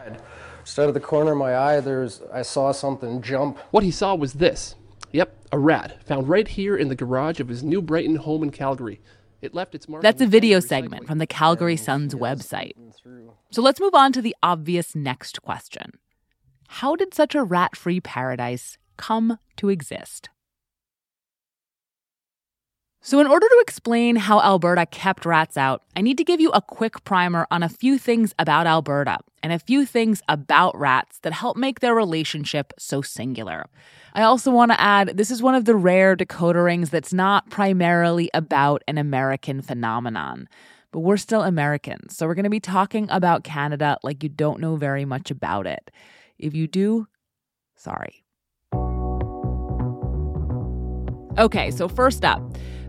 Just 0.64 0.78
out 0.78 0.88
of 0.88 0.94
the 0.94 1.00
corner 1.00 1.32
of 1.32 1.38
my 1.38 1.56
eye, 1.56 1.80
there's 1.80 2.22
I 2.32 2.42
saw 2.42 2.72
something 2.72 3.20
jump. 3.20 3.58
What 3.70 3.84
he 3.84 3.90
saw 3.90 4.14
was 4.14 4.34
this. 4.34 4.76
Yep, 5.12 5.36
a 5.52 5.58
rat 5.58 6.02
found 6.04 6.28
right 6.28 6.48
here 6.48 6.76
in 6.76 6.88
the 6.88 6.94
garage 6.94 7.38
of 7.38 7.48
his 7.48 7.62
New 7.62 7.80
Brighton 7.80 8.16
home 8.16 8.42
in 8.42 8.50
Calgary. 8.50 9.00
It 9.42 9.54
left 9.54 9.74
its 9.74 9.88
mark. 9.88 10.02
That's 10.02 10.22
a 10.22 10.26
video 10.26 10.58
recycling. 10.58 10.68
segment 10.68 11.06
from 11.06 11.18
the 11.18 11.26
Calgary 11.26 11.76
Sun's 11.76 12.14
website. 12.14 12.72
So 13.50 13.62
let's 13.62 13.78
move 13.78 13.94
on 13.94 14.12
to 14.14 14.22
the 14.22 14.34
obvious 14.42 14.94
next 14.94 15.42
question 15.42 15.92
How 16.68 16.96
did 16.96 17.12
such 17.12 17.34
a 17.34 17.44
rat 17.44 17.76
free 17.76 18.00
paradise 18.00 18.78
come 18.96 19.38
to 19.56 19.68
exist? 19.68 20.30
So, 23.06 23.20
in 23.20 23.26
order 23.26 23.46
to 23.46 23.58
explain 23.60 24.16
how 24.16 24.40
Alberta 24.40 24.86
kept 24.86 25.26
rats 25.26 25.58
out, 25.58 25.82
I 25.94 26.00
need 26.00 26.16
to 26.16 26.24
give 26.24 26.40
you 26.40 26.50
a 26.52 26.62
quick 26.62 27.04
primer 27.04 27.46
on 27.50 27.62
a 27.62 27.68
few 27.68 27.98
things 27.98 28.34
about 28.38 28.66
Alberta 28.66 29.18
and 29.42 29.52
a 29.52 29.58
few 29.58 29.84
things 29.84 30.22
about 30.26 30.74
rats 30.74 31.18
that 31.18 31.34
help 31.34 31.58
make 31.58 31.80
their 31.80 31.94
relationship 31.94 32.72
so 32.78 33.02
singular. 33.02 33.66
I 34.14 34.22
also 34.22 34.50
want 34.50 34.70
to 34.70 34.80
add 34.80 35.18
this 35.18 35.30
is 35.30 35.42
one 35.42 35.54
of 35.54 35.66
the 35.66 35.74
rare 35.74 36.16
decoder 36.16 36.64
rings 36.64 36.88
that's 36.88 37.12
not 37.12 37.50
primarily 37.50 38.30
about 38.32 38.82
an 38.88 38.96
American 38.96 39.60
phenomenon. 39.60 40.48
But 40.90 41.00
we're 41.00 41.18
still 41.18 41.42
Americans, 41.42 42.16
so 42.16 42.26
we're 42.26 42.34
going 42.34 42.44
to 42.44 42.50
be 42.50 42.58
talking 42.58 43.06
about 43.10 43.44
Canada 43.44 43.98
like 44.02 44.22
you 44.22 44.30
don't 44.30 44.60
know 44.60 44.76
very 44.76 45.04
much 45.04 45.30
about 45.30 45.66
it. 45.66 45.90
If 46.38 46.54
you 46.54 46.66
do, 46.66 47.06
sorry. 47.76 48.24
Okay, 51.36 51.72
so 51.72 51.88
first 51.88 52.24
up, 52.24 52.40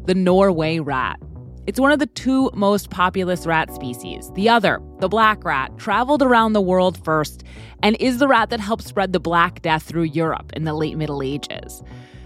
the 0.05 0.15
Norway 0.15 0.79
rat. 0.79 1.19
It's 1.67 1.79
one 1.79 1.91
of 1.91 1.97
the 1.97 2.05
two 2.05 2.51
most 2.53 2.91
populous 2.91 3.47
rat 3.47 3.73
species. 3.73 4.31
The 4.35 4.47
other, 4.47 4.79
the 4.99 5.09
black 5.09 5.43
rat, 5.43 5.75
traveled 5.79 6.21
around 6.21 6.53
the 6.53 6.61
world 6.61 7.03
first 7.03 7.43
and 7.81 7.97
is 7.99 8.19
the 8.19 8.27
rat 8.27 8.51
that 8.51 8.59
helped 8.59 8.83
spread 8.83 9.13
the 9.13 9.19
Black 9.19 9.63
Death 9.63 9.81
through 9.81 10.03
Europe 10.03 10.53
in 10.53 10.63
the 10.63 10.75
late 10.75 10.95
Middle 10.95 11.23
Ages. 11.23 11.81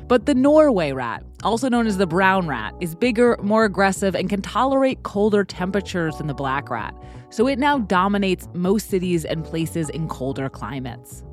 But 0.08 0.26
the 0.26 0.34
Norway 0.34 0.92
rat, 0.92 1.24
also 1.44 1.70
known 1.70 1.88
as 1.88 1.98
the 1.98 2.08
brown 2.08 2.48
rat, 2.48 2.74
is 2.82 2.96
bigger, 2.96 3.38
more 3.42 3.64
aggressive, 3.64 4.14
and 4.14 4.28
can 4.28 4.42
tolerate 4.42 5.04
colder 5.04 5.46
temperatures 5.46 6.18
than 6.18 6.28
the 6.28 6.34
black 6.34 6.70
rat. 6.70 6.94
So 7.30 7.48
it 7.48 7.60
now 7.60 7.78
dominates 7.80 8.50
most 8.54 8.90
cities 8.90 9.24
and 9.24 9.46
places 9.46 9.90
in 9.90 10.10
colder 10.10 10.50
climates. 10.50 11.24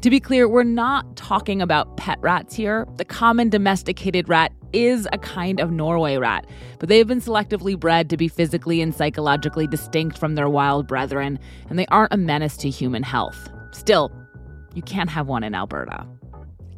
To 0.00 0.10
be 0.10 0.18
clear, 0.18 0.48
we're 0.48 0.64
not 0.64 1.14
talking 1.14 1.62
about 1.62 1.96
pet 1.96 2.18
rats 2.22 2.56
here. 2.56 2.88
The 2.96 3.04
common 3.04 3.50
domesticated 3.50 4.28
rat 4.28 4.52
is 4.72 5.08
a 5.12 5.18
kind 5.18 5.60
of 5.60 5.70
Norway 5.70 6.16
rat, 6.16 6.46
but 6.78 6.88
they 6.88 6.98
have 6.98 7.06
been 7.06 7.20
selectively 7.20 7.78
bred 7.78 8.10
to 8.10 8.16
be 8.16 8.28
physically 8.28 8.80
and 8.80 8.94
psychologically 8.94 9.66
distinct 9.66 10.18
from 10.18 10.34
their 10.34 10.48
wild 10.48 10.86
brethren, 10.86 11.38
and 11.68 11.78
they 11.78 11.86
aren't 11.86 12.12
a 12.12 12.16
menace 12.16 12.56
to 12.58 12.70
human 12.70 13.02
health. 13.02 13.48
Still, 13.72 14.12
you 14.74 14.82
can't 14.82 15.10
have 15.10 15.26
one 15.26 15.44
in 15.44 15.54
Alberta. 15.54 16.06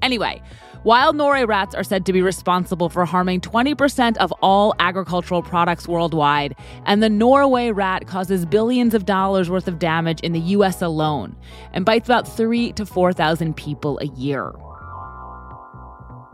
Anyway, 0.02 0.42
wild 0.84 1.16
Norway 1.16 1.44
rats 1.44 1.74
are 1.74 1.82
said 1.82 2.04
to 2.04 2.12
be 2.12 2.20
responsible 2.20 2.90
for 2.90 3.06
harming 3.06 3.40
20% 3.40 4.18
of 4.18 4.30
all 4.42 4.74
agricultural 4.78 5.42
products 5.42 5.88
worldwide, 5.88 6.54
and 6.84 7.02
the 7.02 7.08
Norway 7.08 7.70
rat 7.70 8.06
causes 8.06 8.44
billions 8.44 8.92
of 8.92 9.06
dollars 9.06 9.48
worth 9.48 9.66
of 9.66 9.78
damage 9.78 10.20
in 10.20 10.32
the 10.32 10.40
US 10.40 10.82
alone 10.82 11.34
and 11.72 11.86
bites 11.86 12.06
about 12.06 12.28
3 12.28 12.72
to 12.72 12.84
4,000 12.84 13.56
people 13.56 13.98
a 14.00 14.06
year. 14.08 14.52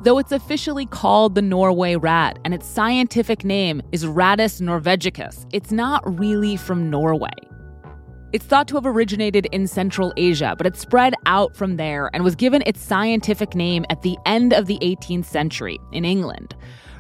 Though 0.02 0.16
it's 0.16 0.33
officially 0.33 0.87
called 0.87 1.35
the 1.35 1.42
Norway 1.42 1.95
rat 1.95 2.38
and 2.42 2.54
its 2.54 2.66
scientific 2.66 3.45
name 3.45 3.83
is 3.92 4.07
Rattus 4.07 4.59
norvegicus, 4.59 5.45
it's 5.52 5.73
not 5.73 6.19
really 6.19 6.57
from 6.57 6.88
Norway. 6.88 7.28
It's 8.33 8.47
thought 8.47 8.66
to 8.69 8.76
have 8.76 8.87
originated 8.87 9.47
in 9.52 9.66
Central 9.66 10.14
Asia, 10.16 10.54
but 10.57 10.66
it 10.66 10.78
spread 10.78 11.12
out 11.26 11.54
from 11.54 11.76
there 11.76 12.09
and 12.14 12.25
was 12.25 12.35
given 12.35 12.62
its 12.64 12.80
scientific 12.80 13.54
name 13.54 13.85
at 13.90 14.00
the 14.00 14.16
end 14.25 14.54
of 14.54 14.64
the 14.64 14.78
18th 14.80 15.26
century 15.26 15.78
in 15.92 16.07
England. 16.07 16.54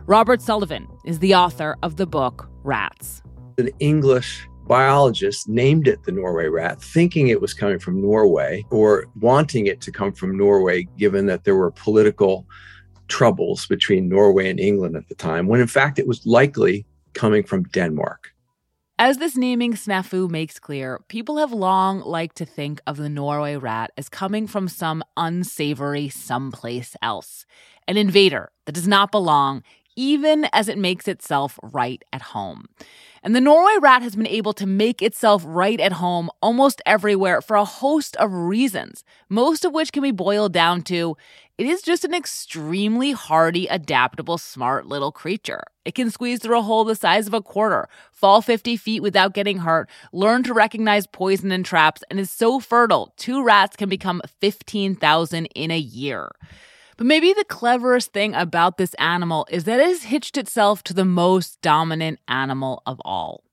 Robert 0.04 0.42
Sullivan 0.42 0.86
is 1.06 1.20
the 1.20 1.34
author 1.34 1.78
of 1.82 1.96
the 1.96 2.06
book 2.06 2.50
Rats. 2.64 3.22
An 3.56 3.70
English 3.78 4.46
biologist 4.66 5.48
named 5.48 5.88
it 5.88 6.02
the 6.02 6.12
Norway 6.12 6.48
rat, 6.48 6.82
thinking 6.82 7.28
it 7.28 7.40
was 7.40 7.54
coming 7.54 7.78
from 7.78 8.02
Norway 8.02 8.62
or 8.70 9.06
wanting 9.18 9.68
it 9.68 9.80
to 9.80 9.90
come 9.90 10.12
from 10.12 10.36
Norway, 10.36 10.86
given 10.98 11.24
that 11.26 11.44
there 11.44 11.56
were 11.56 11.70
political 11.70 12.46
troubles 13.10 13.66
between 13.66 14.08
Norway 14.08 14.48
and 14.48 14.58
England 14.58 14.96
at 14.96 15.08
the 15.08 15.14
time, 15.14 15.46
when 15.46 15.60
in 15.60 15.66
fact 15.66 15.98
it 15.98 16.06
was 16.06 16.24
likely 16.24 16.86
coming 17.12 17.42
from 17.42 17.64
Denmark. 17.64 18.32
As 18.98 19.16
this 19.16 19.34
naming 19.34 19.72
snafu 19.72 20.28
makes 20.28 20.58
clear, 20.58 21.00
people 21.08 21.38
have 21.38 21.52
long 21.52 22.00
liked 22.00 22.36
to 22.36 22.44
think 22.44 22.82
of 22.86 22.98
the 22.98 23.08
Norway 23.08 23.56
rat 23.56 23.90
as 23.96 24.10
coming 24.10 24.46
from 24.46 24.68
some 24.68 25.02
unsavory 25.16 26.10
someplace 26.10 26.96
else, 27.00 27.46
an 27.88 27.96
invader 27.96 28.52
that 28.66 28.74
does 28.74 28.86
not 28.86 29.10
belong, 29.10 29.62
even 29.96 30.46
as 30.52 30.68
it 30.68 30.76
makes 30.76 31.08
itself 31.08 31.58
right 31.62 32.02
at 32.12 32.22
home. 32.22 32.66
And 33.22 33.34
the 33.34 33.40
Norway 33.40 33.76
rat 33.80 34.02
has 34.02 34.16
been 34.16 34.26
able 34.26 34.52
to 34.54 34.66
make 34.66 35.02
itself 35.02 35.42
right 35.46 35.80
at 35.80 35.92
home 35.92 36.30
almost 36.40 36.82
everywhere 36.86 37.40
for 37.40 37.56
a 37.56 37.64
host 37.64 38.16
of 38.16 38.32
reasons, 38.32 39.02
most 39.28 39.64
of 39.64 39.72
which 39.72 39.92
can 39.92 40.02
be 40.02 40.10
boiled 40.10 40.52
down 40.52 40.82
to 40.82 41.16
it 41.60 41.66
is 41.66 41.82
just 41.82 42.06
an 42.06 42.14
extremely 42.14 43.12
hardy, 43.12 43.66
adaptable, 43.66 44.38
smart 44.38 44.86
little 44.86 45.12
creature. 45.12 45.62
It 45.84 45.94
can 45.94 46.10
squeeze 46.10 46.38
through 46.38 46.58
a 46.58 46.62
hole 46.62 46.84
the 46.84 46.94
size 46.94 47.26
of 47.26 47.34
a 47.34 47.42
quarter, 47.42 47.86
fall 48.12 48.40
50 48.40 48.78
feet 48.78 49.02
without 49.02 49.34
getting 49.34 49.58
hurt, 49.58 49.90
learn 50.10 50.42
to 50.44 50.54
recognize 50.54 51.06
poison 51.06 51.52
and 51.52 51.62
traps, 51.62 52.02
and 52.08 52.18
is 52.18 52.30
so 52.30 52.60
fertile, 52.60 53.12
two 53.18 53.44
rats 53.44 53.76
can 53.76 53.90
become 53.90 54.22
15,000 54.40 55.44
in 55.54 55.70
a 55.70 55.78
year. 55.78 56.30
But 56.96 57.06
maybe 57.06 57.34
the 57.34 57.44
cleverest 57.44 58.14
thing 58.14 58.34
about 58.34 58.78
this 58.78 58.94
animal 58.94 59.46
is 59.50 59.64
that 59.64 59.80
it 59.80 59.86
has 59.86 60.04
hitched 60.04 60.38
itself 60.38 60.82
to 60.84 60.94
the 60.94 61.04
most 61.04 61.60
dominant 61.60 62.20
animal 62.26 62.82
of 62.86 63.02
all 63.04 63.44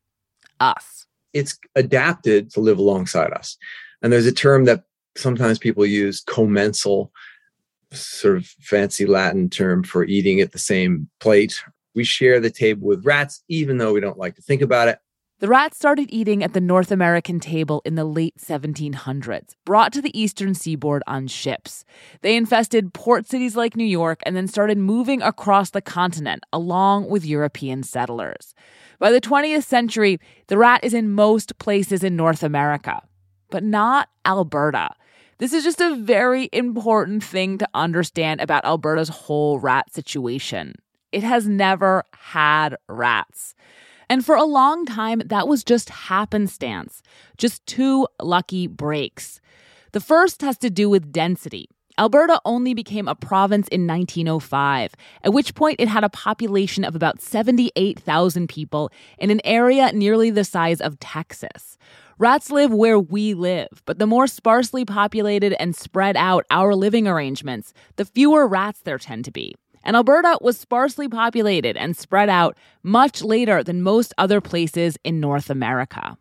us. 0.61 1.07
It's 1.33 1.59
adapted 1.75 2.51
to 2.51 2.61
live 2.61 2.77
alongside 2.77 3.33
us. 3.33 3.57
And 4.01 4.13
there's 4.13 4.27
a 4.27 4.31
term 4.31 4.63
that 4.63 4.85
sometimes 5.17 5.59
people 5.59 5.85
use 5.85 6.21
commensal 6.21 7.11
sort 7.91 8.37
of 8.37 8.45
fancy 8.61 9.05
Latin 9.05 9.49
term 9.49 9.83
for 9.83 10.03
eating 10.03 10.41
at 10.41 10.51
the 10.51 10.59
same 10.59 11.09
plate. 11.19 11.61
We 11.95 12.03
share 12.03 12.39
the 12.39 12.49
table 12.49 12.87
with 12.87 13.05
rats, 13.05 13.43
even 13.47 13.77
though 13.77 13.93
we 13.93 13.99
don't 13.99 14.19
like 14.19 14.35
to 14.35 14.41
think 14.41 14.61
about 14.61 14.87
it. 14.87 14.99
The 15.39 15.47
rats 15.47 15.77
started 15.77 16.07
eating 16.09 16.43
at 16.43 16.53
the 16.53 16.61
North 16.61 16.91
American 16.91 17.39
table 17.39 17.83
in 17.85 17.93
the 17.93 18.05
late 18.05 18.37
1700s, 18.39 19.53
brought 19.65 19.93
to 19.93 20.01
the 20.01 20.19
eastern 20.19 20.55
seaboard 20.55 21.03
on 21.05 21.27
ships. 21.27 21.85
They 22.21 22.35
infested 22.35 22.95
port 22.95 23.27
cities 23.27 23.55
like 23.55 23.75
New 23.75 23.85
York 23.85 24.19
and 24.25 24.35
then 24.35 24.47
started 24.47 24.79
moving 24.79 25.21
across 25.21 25.69
the 25.69 25.81
continent 25.81 26.43
along 26.51 27.09
with 27.11 27.23
European 27.23 27.83
settlers. 27.83 28.55
By 28.97 29.11
the 29.11 29.21
20th 29.21 29.63
century, 29.63 30.19
the 30.47 30.57
rat 30.57 30.83
is 30.83 30.95
in 30.95 31.11
most 31.11 31.59
places 31.59 32.03
in 32.03 32.15
North 32.15 32.41
America, 32.41 33.03
but 33.51 33.63
not 33.63 34.09
Alberta. 34.25 34.89
This 35.39 35.53
is 35.53 35.63
just 35.63 35.79
a 35.79 35.95
very 35.95 36.49
important 36.51 37.23
thing 37.23 37.59
to 37.59 37.69
understand 37.75 38.41
about 38.41 38.65
Alberta's 38.65 39.09
whole 39.09 39.59
rat 39.59 39.93
situation. 39.93 40.73
It 41.11 41.21
has 41.21 41.47
never 41.47 42.05
had 42.11 42.75
rats. 42.89 43.53
And 44.09 44.25
for 44.25 44.35
a 44.35 44.43
long 44.43 44.85
time, 44.85 45.21
that 45.25 45.47
was 45.47 45.63
just 45.63 45.89
happenstance, 45.89 47.03
just 47.37 47.63
two 47.67 48.07
lucky 48.19 48.65
breaks. 48.65 49.39
The 49.91 49.99
first 49.99 50.41
has 50.41 50.57
to 50.59 50.71
do 50.71 50.89
with 50.89 51.11
density. 51.11 51.69
Alberta 51.99 52.39
only 52.43 52.73
became 52.73 53.07
a 53.07 53.15
province 53.15 53.67
in 53.67 53.85
1905, 53.85 54.95
at 55.23 55.33
which 55.33 55.53
point 55.53 55.79
it 55.79 55.87
had 55.87 56.03
a 56.03 56.09
population 56.09 56.83
of 56.83 56.95
about 56.95 57.21
78,000 57.21 58.47
people 58.47 58.91
in 59.19 59.29
an 59.29 59.41
area 59.43 59.91
nearly 59.91 60.31
the 60.31 60.43
size 60.43 60.81
of 60.81 60.99
Texas. 60.99 61.77
Rats 62.19 62.49
live 62.49 62.73
where 62.73 62.99
we 62.99 63.35
live, 63.35 63.83
but 63.85 63.99
the 63.99 64.07
more 64.07 64.25
sparsely 64.25 64.83
populated 64.83 65.53
and 65.61 65.75
spread 65.75 66.17
out 66.17 66.45
our 66.49 66.73
living 66.73 67.07
arrangements, 67.07 67.73
the 67.97 68.05
fewer 68.05 68.47
rats 68.47 68.79
there 68.81 68.97
tend 68.97 69.23
to 69.25 69.31
be. 69.31 69.53
And 69.83 69.95
Alberta 69.95 70.39
was 70.41 70.59
sparsely 70.59 71.07
populated 71.07 71.77
and 71.77 71.95
spread 71.95 72.27
out 72.27 72.57
much 72.81 73.21
later 73.21 73.63
than 73.63 73.83
most 73.83 74.15
other 74.17 74.41
places 74.41 74.97
in 75.03 75.19
North 75.19 75.51
America. 75.51 76.17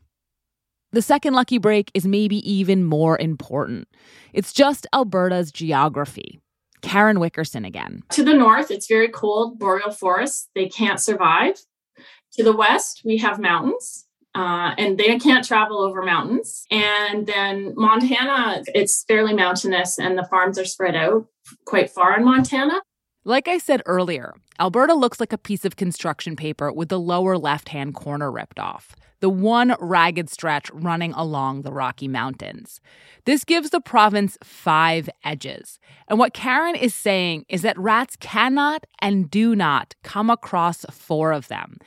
The 0.93 1.01
second 1.01 1.33
lucky 1.33 1.57
break 1.57 1.91
is 1.95 2.07
maybe 2.07 2.39
even 2.51 2.85
more 2.85 3.19
important. 3.19 3.89
It's 4.35 4.53
just 4.53 4.87
Alberta's 4.93 5.51
geography. 5.51 6.41
Karen 6.83 7.21
Wickerson 7.21 7.65
again. 7.65 8.03
To 8.11 8.23
the 8.23 8.35
north, 8.35 8.71
it's 8.71 8.87
very 8.87 9.09
cold, 9.09 9.59
boreal 9.59 9.93
forests. 9.93 10.51
They 10.55 10.69
can't 10.69 11.01
survive. 11.01 11.55
To 12.35 12.45
the 12.45 12.55
west, 12.55 13.01
we 13.03 13.17
have 13.17 13.41
mountains. 13.41 14.06
Uh, 14.37 14.75
and 14.77 14.99
they 14.99 15.19
can't 15.19 15.47
travel 15.47 15.81
over 15.81 16.03
mountains. 16.03 16.67
And 16.71 17.27
then 17.27 17.73
Montana, 17.75 18.63
it's 18.67 19.03
fairly 19.05 19.33
mountainous, 19.33 19.99
and 19.99 20.19
the 20.19 20.25
farms 20.25 20.59
are 20.59 20.67
spread 20.67 20.95
out 20.95 21.27
quite 21.65 21.91
far 21.91 22.15
in 22.19 22.25
Montana. 22.25 22.83
Like 23.29 23.49
I 23.49 23.59
said 23.59 23.83
earlier, 23.87 24.35
Alberta 24.61 24.95
looks 24.95 25.19
like 25.19 25.33
a 25.33 25.39
piece 25.39 25.65
of 25.65 25.75
construction 25.75 26.37
paper 26.37 26.71
with 26.71 26.91
the 26.91 27.01
lower 27.01 27.37
left 27.37 27.71
hand 27.71 27.93
corner 27.93 28.31
ripped 28.31 28.61
off, 28.61 28.95
the 29.19 29.29
one 29.29 29.75
ragged 29.81 30.31
stretch 30.31 30.71
running 30.71 31.13
along 31.13 31.63
the 31.63 31.73
Rocky 31.73 32.07
Mountains. 32.07 32.81
This 33.25 33.43
gives 33.43 33.71
the 33.71 33.81
province 33.81 34.39
five 34.45 35.11
edges. 35.25 35.81
And 36.07 36.21
what 36.21 36.35
Karen 36.35 36.77
is 36.77 36.95
saying 36.95 37.47
is 37.49 37.63
that 37.63 37.77
rats 37.77 38.15
cannot 38.15 38.87
and 39.01 39.29
do 39.29 39.57
not 39.57 39.97
come 40.05 40.31
across 40.31 40.85
four 40.93 41.33
of 41.33 41.49
them. 41.49 41.79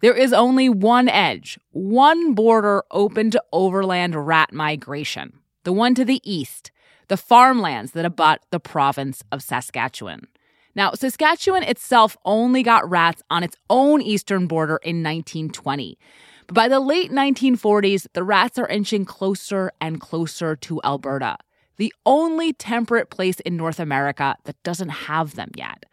There 0.00 0.16
is 0.16 0.32
only 0.32 0.70
one 0.70 1.10
edge, 1.10 1.60
one 1.72 2.32
border 2.32 2.84
open 2.90 3.30
to 3.32 3.44
overland 3.52 4.26
rat 4.26 4.50
migration, 4.50 5.40
the 5.64 5.74
one 5.74 5.94
to 5.94 6.06
the 6.06 6.22
east, 6.24 6.70
the 7.08 7.18
farmlands 7.18 7.92
that 7.92 8.06
abut 8.06 8.38
the 8.50 8.58
province 8.58 9.22
of 9.30 9.42
Saskatchewan. 9.42 10.28
Now, 10.76 10.92
Saskatchewan 10.92 11.62
itself 11.62 12.18
only 12.26 12.62
got 12.62 12.88
rats 12.88 13.22
on 13.30 13.42
its 13.42 13.56
own 13.70 14.02
eastern 14.02 14.46
border 14.46 14.76
in 14.82 15.02
1920. 15.02 15.98
But 16.46 16.54
by 16.54 16.68
the 16.68 16.80
late 16.80 17.10
1940s, 17.10 18.06
the 18.12 18.22
rats 18.22 18.58
are 18.58 18.68
inching 18.68 19.06
closer 19.06 19.72
and 19.80 20.02
closer 20.02 20.54
to 20.54 20.80
Alberta, 20.84 21.38
the 21.78 21.94
only 22.04 22.52
temperate 22.52 23.08
place 23.08 23.40
in 23.40 23.56
North 23.56 23.80
America 23.80 24.36
that 24.44 24.62
doesn't 24.62 24.90
have 24.90 25.34
them 25.34 25.50
yet. 25.56 25.86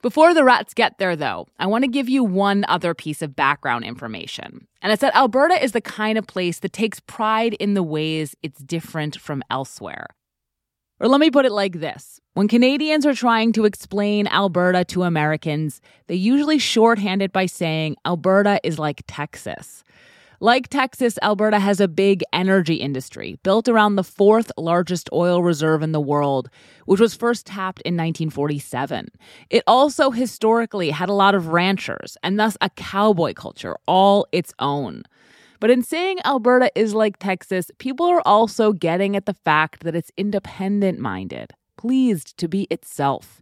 Before 0.00 0.32
the 0.32 0.44
rats 0.44 0.74
get 0.74 0.98
there, 0.98 1.16
though, 1.16 1.48
I 1.58 1.66
want 1.66 1.82
to 1.82 1.90
give 1.90 2.08
you 2.08 2.22
one 2.22 2.64
other 2.68 2.94
piece 2.94 3.20
of 3.20 3.34
background 3.34 3.84
information. 3.84 4.68
And 4.80 4.92
it's 4.92 5.00
that 5.00 5.16
Alberta 5.16 5.62
is 5.62 5.72
the 5.72 5.80
kind 5.80 6.18
of 6.18 6.26
place 6.26 6.60
that 6.60 6.72
takes 6.72 7.00
pride 7.00 7.54
in 7.54 7.74
the 7.74 7.82
ways 7.82 8.36
it's 8.44 8.62
different 8.62 9.18
from 9.18 9.42
elsewhere. 9.50 10.06
Or 11.04 11.08
let 11.08 11.20
me 11.20 11.30
put 11.30 11.44
it 11.44 11.52
like 11.52 11.80
this 11.80 12.18
when 12.32 12.48
Canadians 12.48 13.04
are 13.04 13.12
trying 13.12 13.52
to 13.52 13.66
explain 13.66 14.26
Alberta 14.26 14.86
to 14.86 15.02
Americans, 15.02 15.82
they 16.06 16.14
usually 16.14 16.58
shorthand 16.58 17.20
it 17.20 17.30
by 17.30 17.44
saying 17.44 17.96
Alberta 18.06 18.58
is 18.64 18.78
like 18.78 19.02
Texas. 19.06 19.84
Like 20.40 20.68
Texas, 20.68 21.18
Alberta 21.22 21.58
has 21.58 21.78
a 21.78 21.88
big 21.88 22.22
energy 22.32 22.76
industry 22.76 23.38
built 23.42 23.68
around 23.68 23.96
the 23.96 24.02
fourth 24.02 24.50
largest 24.56 25.10
oil 25.12 25.42
reserve 25.42 25.82
in 25.82 25.92
the 25.92 26.00
world, 26.00 26.48
which 26.86 27.00
was 27.00 27.14
first 27.14 27.44
tapped 27.44 27.82
in 27.82 27.94
1947. 27.94 29.08
It 29.50 29.62
also 29.66 30.10
historically 30.10 30.88
had 30.88 31.10
a 31.10 31.14
lot 31.14 31.34
of 31.34 31.48
ranchers 31.48 32.16
and 32.22 32.40
thus 32.40 32.56
a 32.62 32.70
cowboy 32.70 33.34
culture 33.34 33.76
all 33.86 34.26
its 34.32 34.54
own. 34.58 35.02
But 35.64 35.70
in 35.70 35.82
saying 35.82 36.18
Alberta 36.26 36.70
is 36.74 36.92
like 36.92 37.18
Texas, 37.18 37.70
people 37.78 38.04
are 38.04 38.20
also 38.26 38.74
getting 38.74 39.16
at 39.16 39.24
the 39.24 39.32
fact 39.32 39.82
that 39.84 39.94
it's 39.94 40.12
independent 40.14 40.98
minded, 40.98 41.52
pleased 41.78 42.36
to 42.36 42.48
be 42.48 42.64
itself. 42.64 43.40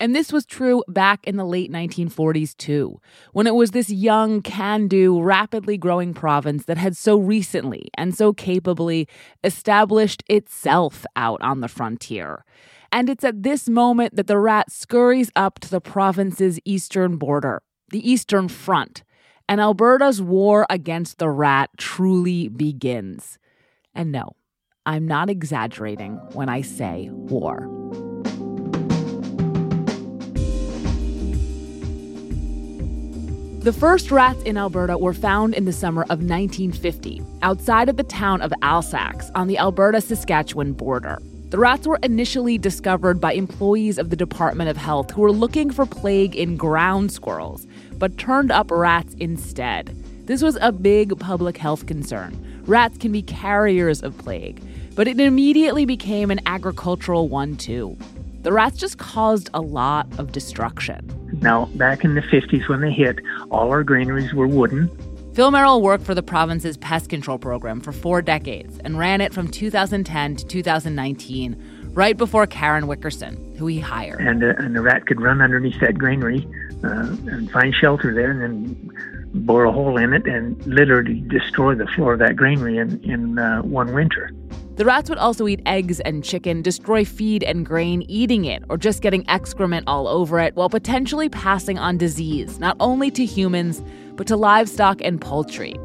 And 0.00 0.16
this 0.16 0.32
was 0.32 0.46
true 0.46 0.82
back 0.88 1.20
in 1.26 1.36
the 1.36 1.44
late 1.44 1.70
1940s, 1.70 2.56
too, 2.56 2.98
when 3.32 3.46
it 3.46 3.54
was 3.54 3.72
this 3.72 3.90
young, 3.90 4.40
can 4.40 4.88
do, 4.88 5.20
rapidly 5.20 5.76
growing 5.76 6.14
province 6.14 6.64
that 6.64 6.78
had 6.78 6.96
so 6.96 7.18
recently 7.18 7.90
and 7.92 8.16
so 8.16 8.32
capably 8.32 9.06
established 9.44 10.24
itself 10.30 11.04
out 11.14 11.42
on 11.42 11.60
the 11.60 11.68
frontier. 11.68 12.42
And 12.90 13.10
it's 13.10 13.22
at 13.22 13.42
this 13.42 13.68
moment 13.68 14.16
that 14.16 14.28
the 14.28 14.38
rat 14.38 14.72
scurries 14.72 15.30
up 15.36 15.58
to 15.58 15.68
the 15.68 15.82
province's 15.82 16.58
eastern 16.64 17.18
border, 17.18 17.60
the 17.90 18.10
Eastern 18.10 18.48
Front, 18.48 19.02
and 19.50 19.60
Alberta's 19.60 20.22
war 20.22 20.64
against 20.70 21.18
the 21.18 21.28
rat 21.28 21.70
truly 21.76 22.46
begins. 22.46 23.36
And 23.92 24.12
no, 24.12 24.36
I'm 24.86 25.08
not 25.08 25.28
exaggerating 25.28 26.12
when 26.34 26.48
I 26.48 26.62
say 26.62 27.08
war. 27.10 27.68
The 33.64 33.72
first 33.76 34.12
rats 34.12 34.40
in 34.44 34.56
Alberta 34.56 34.96
were 34.96 35.12
found 35.12 35.54
in 35.54 35.64
the 35.64 35.72
summer 35.72 36.02
of 36.02 36.22
1950, 36.22 37.20
outside 37.42 37.88
of 37.88 37.96
the 37.96 38.04
town 38.04 38.42
of 38.42 38.52
Alsask 38.62 39.32
on 39.34 39.48
the 39.48 39.58
Alberta 39.58 40.00
Saskatchewan 40.00 40.74
border. 40.74 41.18
The 41.50 41.58
rats 41.58 41.88
were 41.88 41.98
initially 42.04 42.56
discovered 42.56 43.20
by 43.20 43.32
employees 43.32 43.98
of 43.98 44.10
the 44.10 44.16
Department 44.16 44.70
of 44.70 44.76
Health 44.76 45.10
who 45.10 45.22
were 45.22 45.32
looking 45.32 45.72
for 45.72 45.86
plague 45.86 46.36
in 46.36 46.56
ground 46.56 47.10
squirrels, 47.10 47.66
but 48.00 48.18
turned 48.18 48.50
up 48.50 48.68
rats 48.72 49.14
instead. 49.20 49.94
This 50.26 50.42
was 50.42 50.58
a 50.60 50.72
big 50.72 51.16
public 51.20 51.56
health 51.56 51.86
concern. 51.86 52.62
Rats 52.66 52.98
can 52.98 53.12
be 53.12 53.22
carriers 53.22 54.02
of 54.02 54.16
plague, 54.18 54.60
but 54.96 55.06
it 55.06 55.20
immediately 55.20 55.84
became 55.84 56.30
an 56.30 56.40
agricultural 56.46 57.28
one 57.28 57.56
too. 57.56 57.96
The 58.42 58.52
rats 58.52 58.78
just 58.78 58.96
caused 58.96 59.50
a 59.52 59.60
lot 59.60 60.06
of 60.18 60.32
destruction. 60.32 61.06
Now, 61.42 61.66
back 61.74 62.04
in 62.04 62.14
the 62.14 62.22
50s 62.22 62.68
when 62.68 62.80
they 62.80 62.90
hit, 62.90 63.18
all 63.50 63.70
our 63.70 63.84
granaries 63.84 64.32
were 64.32 64.46
wooden. 64.46 64.88
Phil 65.34 65.50
Merrill 65.50 65.82
worked 65.82 66.04
for 66.04 66.14
the 66.14 66.22
province's 66.22 66.76
pest 66.76 67.08
control 67.10 67.38
program 67.38 67.80
for 67.80 67.92
four 67.92 68.22
decades 68.22 68.78
and 68.78 68.98
ran 68.98 69.20
it 69.20 69.34
from 69.34 69.46
2010 69.48 70.36
to 70.36 70.44
2019, 70.46 71.90
right 71.92 72.16
before 72.16 72.46
Karen 72.46 72.86
Wickerson, 72.86 73.54
who 73.56 73.66
he 73.66 73.78
hired. 73.78 74.20
And, 74.20 74.42
uh, 74.42 74.54
and 74.58 74.74
the 74.74 74.80
rat 74.80 75.06
could 75.06 75.20
run 75.20 75.40
underneath 75.42 75.78
that 75.80 75.98
granary 75.98 76.48
uh, 76.84 77.16
and 77.26 77.50
find 77.50 77.74
shelter 77.74 78.14
there 78.14 78.30
and 78.30 78.40
then 78.40 78.90
bore 79.34 79.64
a 79.64 79.72
hole 79.72 79.96
in 79.96 80.12
it 80.12 80.26
and 80.26 80.64
literally 80.66 81.20
destroy 81.28 81.74
the 81.74 81.86
floor 81.86 82.14
of 82.14 82.18
that 82.18 82.36
granary 82.36 82.78
in, 82.78 83.00
in 83.04 83.38
uh, 83.38 83.60
one 83.62 83.92
winter. 83.94 84.30
The 84.76 84.84
rats 84.84 85.10
would 85.10 85.18
also 85.18 85.46
eat 85.46 85.60
eggs 85.66 86.00
and 86.00 86.24
chicken, 86.24 86.62
destroy 86.62 87.04
feed 87.04 87.42
and 87.42 87.66
grain, 87.66 88.02
eating 88.08 88.46
it, 88.46 88.62
or 88.70 88.78
just 88.78 89.02
getting 89.02 89.28
excrement 89.28 89.84
all 89.86 90.08
over 90.08 90.40
it, 90.40 90.56
while 90.56 90.70
potentially 90.70 91.28
passing 91.28 91.78
on 91.78 91.98
disease, 91.98 92.58
not 92.58 92.76
only 92.80 93.10
to 93.10 93.26
humans, 93.26 93.82
but 94.14 94.26
to 94.28 94.36
livestock 94.36 95.02
and 95.02 95.20
poultry. 95.20 95.76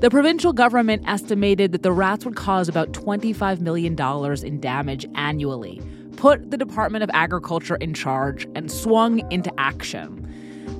The 0.00 0.10
provincial 0.10 0.52
government 0.52 1.04
estimated 1.06 1.72
that 1.72 1.82
the 1.82 1.92
rats 1.92 2.24
would 2.24 2.36
cause 2.36 2.68
about 2.68 2.92
$25 2.92 3.60
million 3.60 3.96
in 4.44 4.60
damage 4.60 5.06
annually, 5.14 5.80
put 6.16 6.50
the 6.50 6.58
Department 6.58 7.04
of 7.04 7.10
Agriculture 7.14 7.76
in 7.76 7.94
charge, 7.94 8.46
and 8.54 8.70
swung 8.70 9.20
into 9.32 9.50
action. 9.58 10.21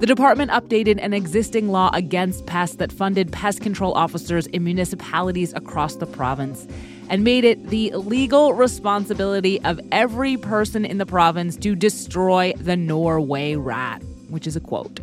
The 0.03 0.09
department 0.09 0.51
updated 0.51 0.99
an 1.01 1.13
existing 1.13 1.69
law 1.69 1.89
against 1.95 2.45
pests 2.45 2.75
that 2.79 2.91
funded 2.91 3.31
pest 3.31 3.61
control 3.61 3.93
officers 3.93 4.49
in 4.49 4.65
municipalities 4.65 5.53
across 5.53 5.95
the 5.95 6.07
province 6.07 6.67
and 7.09 7.23
made 7.23 7.45
it 7.45 7.69
the 7.69 7.93
legal 7.95 8.53
responsibility 8.53 9.61
of 9.61 9.79
every 9.93 10.37
person 10.37 10.85
in 10.85 10.99
the 10.99 11.07
province 11.07 11.55
to 11.59 11.77
destroy 11.77 12.53
the 12.57 12.77
Norway 12.77 13.55
rat, 13.55 14.03
which 14.29 14.49
is 14.49 14.57
a 14.57 14.61
quote. 14.61 14.99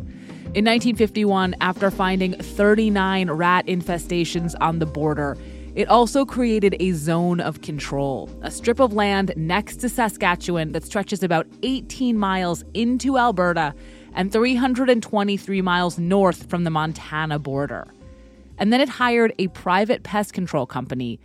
In 0.52 0.66
1951, 0.66 1.56
after 1.62 1.90
finding 1.90 2.34
39 2.34 3.30
rat 3.30 3.66
infestations 3.68 4.54
on 4.60 4.80
the 4.80 4.86
border, 4.86 5.38
it 5.74 5.88
also 5.88 6.26
created 6.26 6.76
a 6.78 6.92
zone 6.92 7.40
of 7.40 7.62
control, 7.62 8.28
a 8.42 8.50
strip 8.50 8.80
of 8.80 8.92
land 8.92 9.32
next 9.34 9.76
to 9.76 9.88
Saskatchewan 9.88 10.72
that 10.72 10.84
stretches 10.84 11.22
about 11.22 11.46
18 11.62 12.18
miles 12.18 12.64
into 12.74 13.16
Alberta 13.16 13.74
and 14.14 14.32
323 14.32 15.62
miles 15.62 15.98
north 15.98 16.48
from 16.48 16.64
the 16.64 16.70
Montana 16.70 17.38
border. 17.38 17.86
And 18.58 18.72
then 18.72 18.80
it 18.80 18.88
hired 18.88 19.32
a 19.38 19.48
private 19.48 20.02
pest 20.02 20.32
control 20.32 20.66
company 20.66 21.20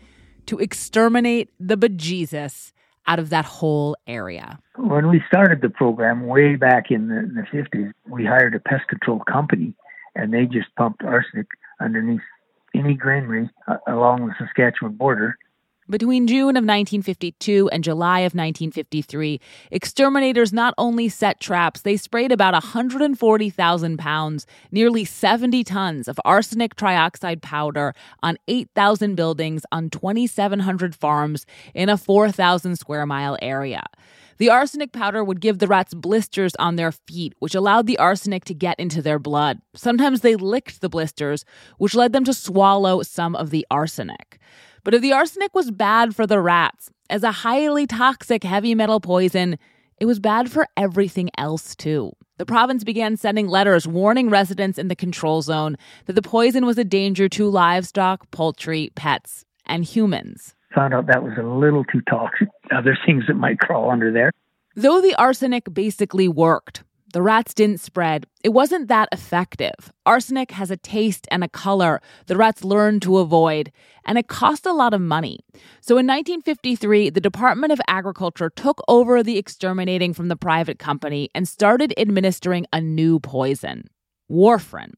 to 0.46 0.60
exterminate 0.60 1.50
the 1.60 1.78
bejesus 1.78 2.72
out 3.08 3.20
of 3.20 3.30
that 3.30 3.46
whole 3.46 3.96
area. 4.08 4.60
When 4.78 5.10
we 5.10 5.22
started 5.28 5.62
the 5.62 5.70
program 5.70 6.28
way 6.28 6.56
back 6.56 6.92
in 6.92 7.08
the, 7.08 7.20
in 7.20 7.36
the 7.36 7.44
50s, 7.44 7.92
we 8.08 8.26
hired 8.26 8.56
a 8.56 8.60
pest 8.60 8.88
control 8.88 9.20
company 9.20 9.74
and 10.16 10.34
they 10.34 10.46
just 10.46 10.74
pumped 10.78 11.04
arsenic 11.04 11.48
underneath 11.80 12.22
any 12.74 12.94
granary 12.94 13.50
uh, 13.68 13.78
along 13.88 14.28
the 14.28 14.34
Saskatchewan 14.40 14.96
border 14.96 15.38
between 15.90 16.28
June 16.28 16.58
of 16.58 16.64
1952 16.64 17.70
and 17.70 17.84
July 17.84 18.20
of 18.20 18.34
1953, 18.34 19.40
exterminators 19.72 20.52
not 20.52 20.74
only 20.78 21.10
set 21.10 21.40
traps, 21.40 21.82
they 21.82 21.98
sprayed 21.98 22.32
about 22.32 22.54
140,000 22.54 23.98
pounds, 23.98 24.48
nearly 24.72 25.06
70 25.06 25.64
tons 25.64 26.08
of 26.08 26.20
arsenic 26.26 26.76
trioxide 26.76 27.42
powder 27.42 27.94
on 28.24 28.38
8,000 28.48 29.16
buildings 29.16 29.64
on 29.72 29.90
2,700 29.90 30.96
farms 30.96 31.46
in 31.74 31.90
a 31.90 31.98
4,000 31.98 32.76
square 32.78 33.06
mile 33.06 33.38
area. 33.42 33.84
The 34.38 34.50
arsenic 34.50 34.92
powder 34.92 35.24
would 35.24 35.40
give 35.40 35.60
the 35.60 35.68
rats 35.68 35.94
blisters 35.94 36.56
on 36.60 36.76
their 36.76 36.92
feet, 36.92 37.34
which 37.40 37.56
allowed 37.56 37.88
the 37.88 37.98
arsenic 37.98 38.44
to 38.46 38.54
get 38.54 38.78
into 38.80 39.02
their 39.02 39.20
blood. 39.20 39.62
Sometimes 39.76 40.22
they 40.22 40.36
licked 40.36 40.82
the 40.82 40.90
blisters, 40.90 41.46
which 41.78 41.96
led 41.96 42.12
them 42.12 42.26
to 42.26 42.34
swallow 42.34 43.02
some 43.02 43.36
of 43.36 43.50
the 43.50 43.66
arsenic. 43.72 44.40
But 44.86 44.94
if 44.94 45.02
the 45.02 45.14
arsenic 45.14 45.56
was 45.56 45.72
bad 45.72 46.16
for 46.16 46.28
the 46.28 46.40
rats, 46.40 46.92
as 47.10 47.24
a 47.24 47.32
highly 47.32 47.88
toxic 47.88 48.44
heavy 48.44 48.76
metal 48.76 49.00
poison, 49.00 49.58
it 50.00 50.06
was 50.06 50.20
bad 50.20 50.52
for 50.52 50.68
everything 50.78 51.32
else 51.40 51.76
too. 51.76 52.12
The 52.38 52.46
province 52.46 52.84
began 52.84 53.18
sending 53.18 53.48
letters 53.48 53.88
warning 53.88 54.30
residents 54.30 54.78
in 54.78 54.88
the 54.88 54.96
control 54.96 55.42
zone 55.42 55.76
that 56.06 56.14
the 56.14 56.22
poison 56.22 56.68
was 56.68 56.78
a 56.78 56.84
danger 56.84 57.28
to 57.30 57.50
livestock, 57.50 58.30
poultry, 58.30 58.92
pets, 58.94 59.44
and 59.66 59.84
humans. 59.84 60.54
Found 60.76 60.94
out 60.94 61.08
that 61.08 61.24
was 61.24 61.34
a 61.40 61.44
little 61.44 61.84
too 61.86 62.02
toxic. 62.08 62.50
There's 62.70 63.00
things 63.08 63.24
that 63.28 63.34
might 63.34 63.58
crawl 63.58 63.90
under 63.90 64.12
there. 64.12 64.32
Though 64.76 65.02
the 65.02 65.16
arsenic 65.16 65.74
basically 65.74 66.28
worked, 66.28 66.84
the 67.16 67.22
rats 67.22 67.54
didn't 67.54 67.80
spread. 67.80 68.28
It 68.44 68.50
wasn't 68.50 68.90
that 68.90 69.08
effective. 69.14 69.94
Arsenic 70.06 70.52
has 70.52 70.70
a 70.70 70.76
taste 70.76 71.30
and 71.32 71.46
a 71.46 71.48
color 71.48 72.02
the 72.26 72.36
rats 72.36 72.66
learned 72.66 73.04
to 73.04 73.20
avoid, 73.20 73.72
and 74.04 74.18
it 74.18 74.28
cost 74.28 74.66
a 74.66 74.74
lot 74.74 74.94
of 74.94 75.00
money. 75.00 75.40
So 75.80 75.94
in 75.94 76.08
1953, 76.08 77.12
the 77.12 77.22
Department 77.22 77.72
of 77.72 77.80
Agriculture 77.88 78.50
took 78.50 78.82
over 78.90 79.24
the 79.24 79.38
exterminating 79.38 80.14
from 80.14 80.28
the 80.28 80.36
private 80.36 80.78
company 80.78 81.30
and 81.34 81.48
started 81.48 81.94
administering 81.98 82.66
a 82.74 82.82
new 82.82 83.22
poison 83.22 83.90
warfarin. 84.30 84.92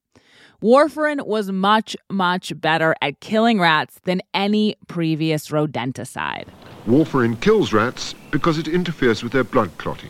Warfarin 0.59 1.23
was 1.27 1.51
much, 1.51 1.95
much 2.09 2.59
better 2.59 2.95
at 2.99 3.19
killing 3.19 3.59
rats 3.59 3.99
than 4.05 4.23
any 4.33 4.75
previous 4.87 5.49
rodenticide. 5.49 6.47
Warfarin 6.87 7.39
kills 7.41 7.73
rats 7.73 8.15
because 8.31 8.57
it 8.57 8.67
interferes 8.67 9.21
with 9.21 9.33
their 9.33 9.43
blood 9.43 9.69
clotting. 9.77 10.09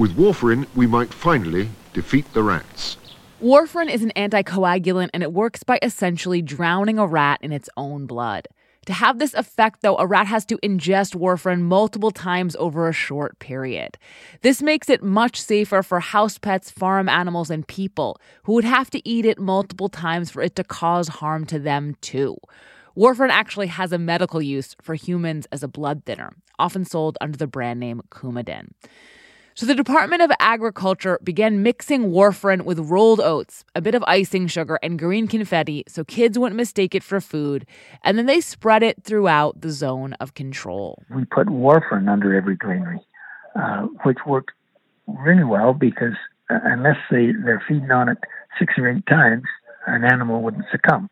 With 0.00 0.16
warfarin, 0.16 0.66
we 0.74 0.86
might 0.86 1.12
finally 1.12 1.68
defeat 1.92 2.32
the 2.32 2.42
rats. 2.42 2.96
Warfarin 3.42 3.92
is 3.92 4.02
an 4.02 4.12
anticoagulant 4.16 5.10
and 5.12 5.22
it 5.22 5.30
works 5.30 5.62
by 5.62 5.78
essentially 5.82 6.40
drowning 6.40 6.98
a 6.98 7.06
rat 7.06 7.38
in 7.42 7.52
its 7.52 7.68
own 7.76 8.06
blood. 8.06 8.48
To 8.86 8.94
have 8.94 9.18
this 9.18 9.34
effect, 9.34 9.82
though, 9.82 9.98
a 9.98 10.06
rat 10.06 10.26
has 10.26 10.46
to 10.46 10.56
ingest 10.64 11.14
warfarin 11.14 11.60
multiple 11.60 12.10
times 12.10 12.56
over 12.56 12.88
a 12.88 12.94
short 12.94 13.38
period. 13.40 13.98
This 14.40 14.62
makes 14.62 14.88
it 14.88 15.02
much 15.02 15.38
safer 15.38 15.82
for 15.82 16.00
house 16.00 16.38
pets, 16.38 16.70
farm 16.70 17.06
animals, 17.06 17.50
and 17.50 17.68
people 17.68 18.18
who 18.44 18.54
would 18.54 18.64
have 18.64 18.88
to 18.92 19.06
eat 19.06 19.26
it 19.26 19.38
multiple 19.38 19.90
times 19.90 20.30
for 20.30 20.40
it 20.40 20.56
to 20.56 20.64
cause 20.64 21.08
harm 21.08 21.44
to 21.44 21.58
them, 21.58 21.94
too. 22.00 22.38
Warfarin 22.96 23.28
actually 23.28 23.66
has 23.66 23.92
a 23.92 23.98
medical 23.98 24.40
use 24.40 24.74
for 24.80 24.94
humans 24.94 25.46
as 25.52 25.62
a 25.62 25.68
blood 25.68 26.06
thinner, 26.06 26.32
often 26.58 26.86
sold 26.86 27.18
under 27.20 27.36
the 27.36 27.46
brand 27.46 27.78
name 27.78 28.00
Coumadin. 28.10 28.70
So 29.60 29.66
the 29.66 29.74
Department 29.74 30.22
of 30.22 30.32
Agriculture 30.40 31.20
began 31.22 31.62
mixing 31.62 32.12
warfarin 32.12 32.62
with 32.62 32.78
rolled 32.78 33.20
oats, 33.20 33.62
a 33.74 33.82
bit 33.82 33.94
of 33.94 34.02
icing 34.06 34.46
sugar, 34.46 34.78
and 34.82 34.98
green 34.98 35.28
confetti 35.28 35.84
so 35.86 36.02
kids 36.02 36.38
wouldn't 36.38 36.56
mistake 36.56 36.94
it 36.94 37.02
for 37.02 37.20
food, 37.20 37.66
and 38.02 38.16
then 38.16 38.24
they 38.24 38.40
spread 38.40 38.82
it 38.82 39.04
throughout 39.04 39.60
the 39.60 39.70
zone 39.70 40.14
of 40.14 40.32
control. 40.32 41.02
We 41.14 41.26
put 41.26 41.48
warfarin 41.48 42.10
under 42.10 42.34
every 42.34 42.56
granary, 42.56 43.00
uh, 43.54 43.82
which 44.02 44.16
worked 44.26 44.52
really 45.06 45.44
well 45.44 45.74
because 45.74 46.16
uh, 46.48 46.60
unless 46.62 46.96
they, 47.10 47.32
they're 47.44 47.62
feeding 47.68 47.90
on 47.90 48.08
it 48.08 48.16
six 48.58 48.72
or 48.78 48.88
eight 48.88 49.04
times, 49.08 49.44
an 49.86 50.04
animal 50.04 50.40
wouldn't 50.40 50.64
succumb. 50.72 51.10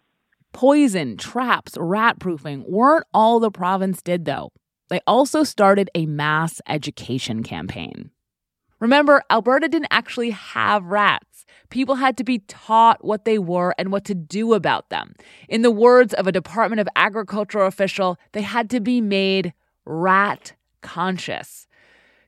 Poison, 0.55 1.19
traps, 1.19 1.77
rat 1.79 2.19
proofing 2.19 2.65
weren't 2.67 3.05
all 3.13 3.41
the 3.41 3.51
province 3.51 4.01
did, 4.01 4.25
though. 4.25 4.53
They 4.89 5.03
also 5.07 5.45
started 5.45 5.91
a 5.95 6.07
mass 6.07 6.63
education 6.67 7.43
campaign. 7.43 8.11
Remember, 8.81 9.23
Alberta 9.31 9.69
didn't 9.69 9.89
actually 9.91 10.31
have 10.31 10.85
rats. 10.85 11.45
People 11.71 11.97
had 11.97 12.17
to 12.17 12.25
be 12.25 12.39
taught 12.41 13.05
what 13.05 13.25
they 13.25 13.39
were 13.39 13.75
and 13.79 13.93
what 13.93 14.05
to 14.07 14.15
do 14.15 14.55
about 14.55 14.89
them. 14.89 15.15
In 15.49 15.63
the 15.63 15.71
words 15.71 16.15
of 16.15 16.27
a 16.27 16.33
Department 16.33 16.81
of 16.81 16.89
Agriculture 16.97 17.63
official, 17.63 18.19
they 18.33 18.43
had 18.43 18.71
to 18.71 18.81
be 18.81 19.01
made 19.01 19.53
rat 19.85 20.55
conscious. 20.81 21.68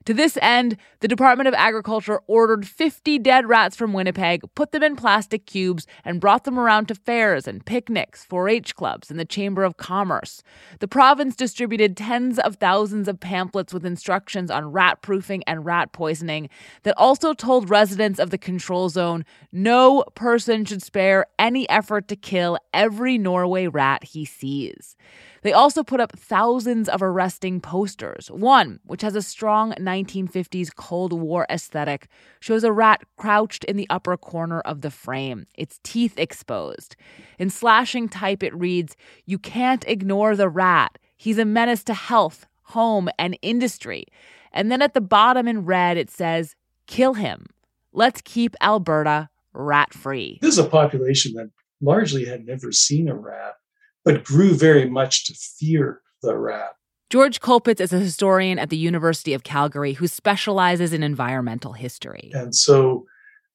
To 0.05 0.13
this 0.15 0.37
end, 0.41 0.77
the 1.01 1.07
Department 1.07 1.47
of 1.47 1.53
Agriculture 1.53 2.21
ordered 2.25 2.67
50 2.67 3.19
dead 3.19 3.47
rats 3.47 3.75
from 3.75 3.93
Winnipeg, 3.93 4.41
put 4.55 4.71
them 4.71 4.81
in 4.81 4.95
plastic 4.95 5.45
cubes, 5.45 5.85
and 6.03 6.19
brought 6.19 6.43
them 6.43 6.57
around 6.57 6.87
to 6.87 6.95
fairs 6.95 7.47
and 7.47 7.63
picnics, 7.63 8.25
4 8.25 8.49
H 8.49 8.75
clubs, 8.75 9.11
and 9.11 9.19
the 9.19 9.25
Chamber 9.25 9.63
of 9.63 9.77
Commerce. 9.77 10.41
The 10.79 10.87
province 10.87 11.35
distributed 11.35 11.95
tens 11.95 12.39
of 12.39 12.55
thousands 12.55 13.07
of 13.07 13.19
pamphlets 13.19 13.73
with 13.73 13.85
instructions 13.85 14.49
on 14.49 14.71
rat 14.71 15.03
proofing 15.03 15.43
and 15.45 15.65
rat 15.65 15.91
poisoning 15.91 16.49
that 16.81 16.97
also 16.97 17.33
told 17.33 17.69
residents 17.69 18.19
of 18.19 18.31
the 18.31 18.37
control 18.39 18.89
zone 18.89 19.23
no 19.51 20.03
person 20.15 20.65
should 20.65 20.81
spare 20.81 21.27
any 21.37 21.69
effort 21.69 22.07
to 22.07 22.15
kill 22.15 22.57
every 22.73 23.17
Norway 23.17 23.67
rat 23.67 24.03
he 24.03 24.25
sees. 24.25 24.95
They 25.41 25.53
also 25.53 25.83
put 25.83 25.99
up 25.99 26.17
thousands 26.17 26.87
of 26.87 27.01
arresting 27.01 27.61
posters. 27.61 28.29
One, 28.29 28.79
which 28.85 29.01
has 29.01 29.15
a 29.15 29.21
strong 29.21 29.73
1950s 29.91 30.75
Cold 30.75 31.13
War 31.13 31.45
aesthetic, 31.49 32.07
shows 32.39 32.63
a 32.63 32.71
rat 32.71 33.01
crouched 33.17 33.63
in 33.65 33.77
the 33.77 33.87
upper 33.89 34.17
corner 34.17 34.61
of 34.61 34.81
the 34.81 34.91
frame, 34.91 35.45
its 35.55 35.79
teeth 35.83 36.13
exposed. 36.17 36.95
In 37.37 37.49
slashing 37.49 38.09
type, 38.09 38.43
it 38.43 38.55
reads 38.55 38.95
You 39.25 39.37
can't 39.37 39.83
ignore 39.87 40.35
the 40.35 40.49
rat. 40.49 40.97
He's 41.17 41.37
a 41.37 41.45
menace 41.45 41.83
to 41.85 41.93
health, 41.93 42.47
home, 42.63 43.09
and 43.19 43.37
industry. 43.41 44.05
And 44.51 44.71
then 44.71 44.81
at 44.81 44.93
the 44.93 45.01
bottom 45.01 45.47
in 45.47 45.65
red, 45.65 45.97
it 45.97 46.09
says, 46.09 46.55
Kill 46.87 47.13
him. 47.13 47.47
Let's 47.93 48.21
keep 48.21 48.55
Alberta 48.61 49.29
rat 49.53 49.93
free. 49.93 50.39
This 50.41 50.53
is 50.57 50.65
a 50.65 50.69
population 50.69 51.33
that 51.33 51.51
largely 51.81 52.25
had 52.25 52.45
never 52.45 52.71
seen 52.71 53.07
a 53.07 53.15
rat 53.15 53.55
but 54.03 54.23
grew 54.23 54.53
very 54.53 54.89
much 54.89 55.25
to 55.25 55.33
fear 55.33 56.01
the 56.21 56.35
rat. 56.35 56.75
George 57.11 57.41
Colpitts 57.41 57.81
is 57.81 57.91
a 57.91 57.99
historian 57.99 58.57
at 58.57 58.69
the 58.69 58.77
University 58.77 59.33
of 59.33 59.43
Calgary 59.43 59.91
who 59.91 60.07
specializes 60.07 60.93
in 60.93 61.03
environmental 61.03 61.73
history. 61.73 62.31
And 62.33 62.55
so, 62.55 63.05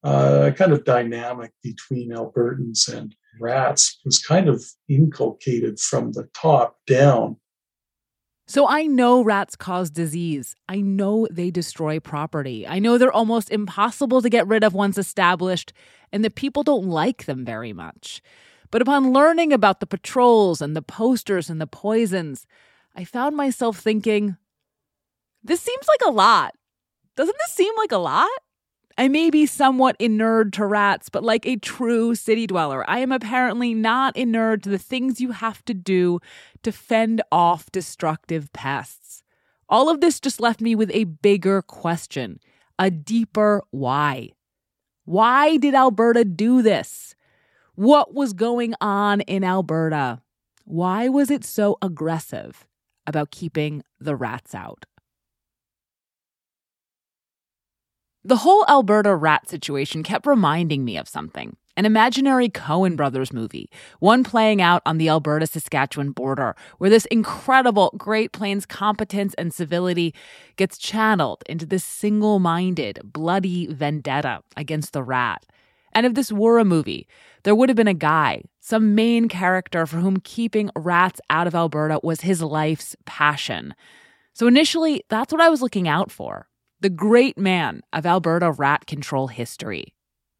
uh, 0.05 0.49
a 0.49 0.53
kind 0.53 0.73
of 0.73 0.85
dynamic 0.85 1.53
between 1.63 2.11
Albertans 2.11 2.87
and 2.87 3.17
rats 3.41 3.99
was 4.05 4.19
kind 4.19 4.51
of 4.51 4.63
inculcated 4.91 5.81
from 5.81 6.13
the 6.13 6.29
top 6.35 6.77
down. 6.87 7.39
So 8.47 8.69
I 8.69 8.87
know 8.87 9.25
rats 9.25 9.57
cause 9.57 9.89
disease. 9.89 10.55
I 10.69 10.83
know 10.83 11.27
they 11.31 11.51
destroy 11.51 11.99
property. 11.99 12.67
I 12.67 12.79
know 12.79 12.99
they're 12.99 13.11
almost 13.11 13.51
impossible 13.51 14.21
to 14.21 14.29
get 14.29 14.47
rid 14.47 14.65
of 14.65 14.75
once 14.75 14.99
established, 14.99 15.73
and 16.13 16.23
that 16.23 16.35
people 16.35 16.63
don't 16.63 16.89
like 16.89 17.25
them 17.25 17.43
very 17.43 17.73
much. 17.73 18.21
But 18.71 18.83
upon 18.83 19.15
learning 19.15 19.55
about 19.55 19.81
the 19.81 19.87
patrols 19.87 20.61
and 20.61 20.77
the 20.77 20.83
posters 20.83 21.49
and 21.49 21.59
the 21.59 21.67
poisons, 21.67 22.47
I 22.97 23.05
found 23.05 23.37
myself 23.37 23.79
thinking, 23.79 24.37
this 25.45 25.61
seems 25.61 25.87
like 25.87 26.01
a 26.07 26.11
lot. 26.11 26.55
Doesn't 27.15 27.37
this 27.39 27.55
seem 27.55 27.73
like 27.77 27.93
a 27.93 27.99
lot? 27.99 28.31
I 28.97 29.09
may 29.09 29.29
be 29.29 29.45
somewhat 29.45 29.97
inured 29.99 30.55
to 30.55 30.65
rats, 30.65 31.11
but 31.11 31.23
like 31.23 31.45
a 31.45 31.57
true 31.57 32.15
city 32.15 32.47
dweller, 32.47 32.89
I 32.89 33.01
am 33.01 33.13
apparently 33.13 33.75
not 33.75 34.17
inured 34.17 34.63
to 34.63 34.71
the 34.71 34.79
things 34.79 35.21
you 35.21 35.33
have 35.33 35.63
to 35.67 35.75
do 35.75 36.21
to 36.63 36.73
fend 36.73 37.21
off 37.31 37.71
destructive 37.71 38.51
pests. 38.55 39.23
All 39.69 39.91
of 39.91 40.01
this 40.01 40.19
just 40.19 40.41
left 40.41 40.63
me 40.63 40.75
with 40.75 40.91
a 40.95 41.05
bigger 41.05 41.61
question, 41.61 42.41
a 42.79 42.91
deeper 42.91 43.63
why. 43.71 44.31
Why 45.05 45.59
did 45.59 45.75
Alberta 45.75 46.25
do 46.25 46.63
this? 46.63 47.15
What 47.75 48.15
was 48.15 48.33
going 48.33 48.75
on 48.81 49.21
in 49.23 49.45
Alberta? 49.45 50.23
Why 50.65 51.09
was 51.11 51.31
it 51.31 51.45
so 51.45 51.77
aggressive 51.83 52.66
about 53.07 53.31
keeping 53.31 53.83
the 54.01 54.17
rats 54.17 54.55
out? 54.55 54.87
The 58.25 58.39
whole 58.39 58.65
Alberta 58.69 59.15
rat 59.15 59.49
situation 59.49 60.03
kept 60.03 60.27
reminding 60.27 60.85
me 60.85 60.97
of 60.97 61.09
something 61.09 61.57
an 61.77 61.85
imaginary 61.85 62.49
Coen 62.49 62.97
Brothers 62.97 63.33
movie, 63.33 63.71
one 64.01 64.25
playing 64.25 64.63
out 64.63 64.83
on 64.87 64.97
the 64.99 65.09
Alberta 65.11 65.47
Saskatchewan 65.47 66.11
border, 66.11 66.57
where 66.79 66.91
this 66.91 67.05
incredible 67.07 67.95
Great 67.99 68.33
Plains 68.33 68.65
competence 68.65 69.35
and 69.35 69.53
civility 69.53 70.15
gets 70.57 70.79
channeled 70.79 71.45
into 71.47 71.67
this 71.67 71.85
single 71.85 72.39
minded, 72.39 73.01
bloody 73.05 73.67
vendetta 73.67 74.41
against 74.57 74.93
the 74.95 75.03
rat. 75.03 75.45
And 75.97 76.05
if 76.05 76.13
this 76.13 76.31
were 76.31 76.59
a 76.59 76.65
movie, 76.65 77.09
there 77.45 77.55
would 77.55 77.71
have 77.71 77.77
been 77.77 77.89
a 77.89 77.95
guy, 77.95 78.43
some 78.61 78.95
main 78.95 79.29
character 79.29 79.87
for 79.87 79.97
whom 79.97 80.19
keeping 80.19 80.69
rats 80.77 81.23
out 81.31 81.47
of 81.47 81.55
Alberta 81.55 82.01
was 82.03 82.21
his 82.21 82.43
life's 82.43 82.95
passion. 83.07 83.75
So 84.35 84.47
initially, 84.47 85.05
that's 85.09 85.33
what 85.33 85.41
I 85.41 85.49
was 85.49 85.63
looking 85.63 85.89
out 85.89 86.11
for 86.13 86.49
the 86.81 86.91
great 86.91 87.39
man 87.39 87.81
of 87.95 88.05
Alberta 88.05 88.53
rat 88.53 88.87
control 88.87 89.29
history. 89.29 89.95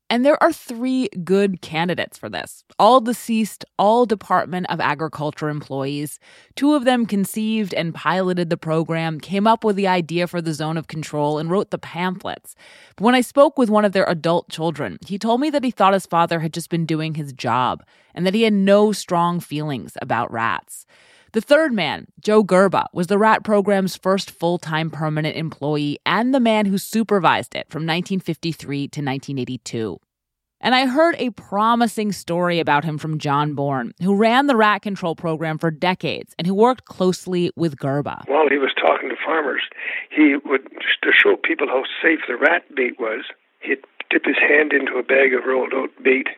And 0.09 0.25
there 0.25 0.41
are 0.41 0.53
three 0.53 1.09
good 1.25 1.61
candidates 1.61 2.17
for 2.17 2.29
this 2.29 2.63
all 2.79 3.01
deceased, 3.01 3.65
all 3.79 4.07
Department 4.07 4.67
of 4.69 4.81
Agriculture 4.81 5.49
employees. 5.49 6.21
Two 6.55 6.75
of 6.75 6.85
them 6.85 7.07
conceived 7.07 7.75
and 7.75 7.95
piloted 7.95 8.49
the 8.49 8.57
program, 8.57 9.19
came 9.19 9.47
up 9.47 9.65
with 9.65 9.75
the 9.75 9.89
idea 9.89 10.27
for 10.27 10.41
the 10.41 10.55
zone 10.55 10.77
of 10.77 10.87
control, 10.87 11.39
and 11.39 11.51
wrote 11.51 11.71
the 11.71 11.79
pamphlets. 11.79 12.55
But 12.95 13.05
when 13.05 13.15
I 13.15 13.21
spoke 13.21 13.59
with 13.59 13.71
one 13.71 13.85
of 13.85 13.93
their 13.93 14.09
adult 14.09 14.49
children, 14.49 14.99
he 15.07 15.19
told 15.19 15.41
me 15.41 15.51
that 15.51 15.65
he 15.65 15.71
thought 15.71 15.95
his 15.95 16.07
father 16.07 16.41
had 16.41 16.55
just 16.55 16.71
been 16.71 16.87
doing 16.87 17.15
his 17.15 17.33
job 17.33 17.83
and 18.15 18.25
that 18.27 18.35
he 18.35 18.43
had 18.43 18.53
no 18.53 18.93
strong 18.93 19.41
feelings 19.41 19.97
about 20.01 20.33
rats. 20.33 20.87
The 21.37 21.43
third 21.43 21.75
man, 21.75 22.07
Joe 22.19 22.43
Gerba, 22.43 22.87
was 22.95 23.09
the 23.09 23.19
RAT 23.19 23.45
program's 23.45 23.95
first 23.95 24.31
full 24.31 24.57
time 24.57 24.89
permanent 24.89 25.37
employee 25.37 25.99
and 26.07 26.33
the 26.33 26.41
man 26.41 26.65
who 26.65 26.79
supervised 26.79 27.55
it 27.55 27.69
from 27.69 27.83
1953 27.83 28.79
to 28.89 29.01
1982. 29.03 30.01
And 30.63 30.75
I 30.75 30.87
heard 30.87 31.15
a 31.19 31.29
promising 31.29 32.11
story 32.13 32.59
about 32.59 32.85
him 32.85 32.97
from 32.97 33.19
John 33.19 33.53
Bourne, 33.53 33.93
who 34.01 34.17
ran 34.17 34.47
the 34.47 34.57
rat 34.57 34.81
control 34.81 35.15
program 35.15 35.59
for 35.59 35.71
decades 35.71 36.35
and 36.39 36.47
who 36.47 36.55
worked 36.55 36.87
closely 36.87 37.51
with 37.55 37.77
Gerba. 37.77 38.27
While 38.29 38.49
he 38.49 38.57
was 38.57 38.73
talking 38.81 39.11
to 39.11 39.17
farmers, 39.23 39.61
he 40.09 40.37
would, 40.43 40.63
to 41.03 41.11
show 41.13 41.37
people 41.37 41.67
how 41.69 41.83
safe 42.03 42.21
the 42.27 42.39
rat 42.39 42.63
bait 42.75 42.99
was, 42.99 43.27
he'd 43.61 43.85
dip 44.09 44.25
his 44.25 44.39
hand 44.39 44.73
into 44.73 44.97
a 44.97 45.03
bag 45.03 45.35
of 45.35 45.45
rolled 45.45 45.75
oat 45.75 45.91
bait 46.03 46.29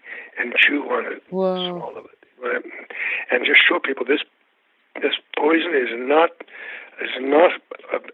and 0.41 0.55
chew 0.59 0.83
on 0.91 1.13
it, 1.13 1.23
Whoa. 1.31 1.79
swallow 1.79 2.07
it, 2.11 2.65
and 3.31 3.47
just 3.47 3.61
show 3.63 3.79
people 3.79 4.05
this 4.05 4.25
this 4.97 5.15
poison 5.37 5.75
is 5.75 5.91
not 5.95 6.31
is 7.01 7.11
not 7.21 7.53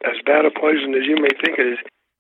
as 0.05 0.17
bad 0.27 0.45
a 0.45 0.51
poison 0.51 0.95
as 0.95 1.07
you 1.07 1.17
may 1.17 1.31
think 1.43 1.59
it 1.59 1.73
is. 1.73 1.79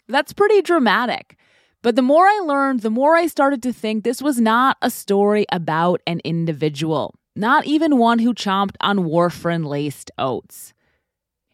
That's 0.08 0.32
pretty 0.32 0.62
dramatic. 0.62 1.36
But 1.82 1.96
the 1.96 2.02
more 2.02 2.24
I 2.24 2.40
learned, 2.46 2.80
the 2.80 2.88
more 2.90 3.14
I 3.14 3.26
started 3.26 3.62
to 3.64 3.72
think 3.72 4.04
this 4.04 4.22
was 4.22 4.40
not 4.40 4.78
a 4.80 4.90
story 4.90 5.44
about 5.52 6.00
an 6.06 6.20
individual, 6.24 7.14
not 7.36 7.66
even 7.66 7.98
one 7.98 8.18
who 8.18 8.32
chomped 8.32 8.76
on 8.80 9.00
warfarin 9.00 9.66
laced 9.66 10.10
oats. 10.16 10.72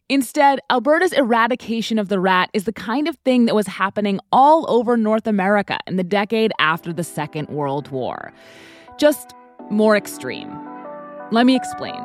Instead, 0.08 0.60
Alberta's 0.70 1.12
eradication 1.12 1.98
of 1.98 2.08
the 2.08 2.20
rat 2.20 2.50
is 2.52 2.64
the 2.64 2.72
kind 2.72 3.08
of 3.08 3.16
thing 3.18 3.46
that 3.46 3.54
was 3.54 3.66
happening 3.66 4.18
all 4.32 4.68
over 4.68 4.96
North 4.96 5.26
America 5.26 5.78
in 5.86 5.96
the 5.96 6.04
decade 6.04 6.52
after 6.58 6.92
the 6.92 7.04
Second 7.04 7.48
World 7.48 7.88
War. 7.90 8.32
Just 8.98 9.34
more 9.70 9.96
extreme. 9.96 10.50
Let 11.30 11.46
me 11.46 11.54
explain. 11.54 12.00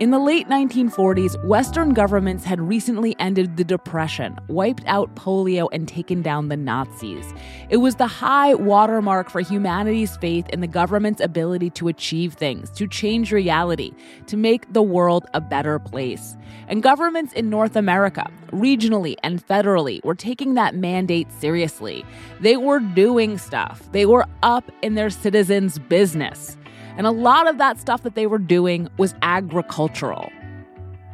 In 0.00 0.12
the 0.12 0.18
late 0.20 0.48
1940s, 0.48 1.44
Western 1.44 1.92
governments 1.92 2.44
had 2.44 2.60
recently 2.60 3.16
ended 3.18 3.56
the 3.56 3.64
Depression, 3.64 4.38
wiped 4.46 4.84
out 4.86 5.12
polio, 5.16 5.68
and 5.72 5.88
taken 5.88 6.22
down 6.22 6.46
the 6.46 6.56
Nazis. 6.56 7.34
It 7.68 7.78
was 7.78 7.96
the 7.96 8.06
high 8.06 8.54
watermark 8.54 9.28
for 9.28 9.40
humanity's 9.40 10.16
faith 10.18 10.48
in 10.50 10.60
the 10.60 10.68
government's 10.68 11.20
ability 11.20 11.70
to 11.70 11.88
achieve 11.88 12.34
things, 12.34 12.70
to 12.76 12.86
change 12.86 13.32
reality, 13.32 13.90
to 14.28 14.36
make 14.36 14.72
the 14.72 14.84
world 14.84 15.26
a 15.34 15.40
better 15.40 15.80
place. 15.80 16.36
And 16.68 16.80
governments 16.80 17.32
in 17.32 17.50
North 17.50 17.74
America, 17.74 18.30
regionally 18.52 19.16
and 19.24 19.44
federally, 19.44 20.04
were 20.04 20.14
taking 20.14 20.54
that 20.54 20.76
mandate 20.76 21.32
seriously. 21.32 22.04
They 22.38 22.56
were 22.56 22.78
doing 22.78 23.36
stuff, 23.36 23.90
they 23.90 24.06
were 24.06 24.26
up 24.44 24.70
in 24.80 24.94
their 24.94 25.10
citizens' 25.10 25.80
business. 25.80 26.57
And 26.98 27.06
a 27.06 27.12
lot 27.12 27.46
of 27.48 27.56
that 27.58 27.78
stuff 27.78 28.02
that 28.02 28.16
they 28.16 28.26
were 28.26 28.38
doing 28.38 28.88
was 28.98 29.14
agricultural. 29.22 30.30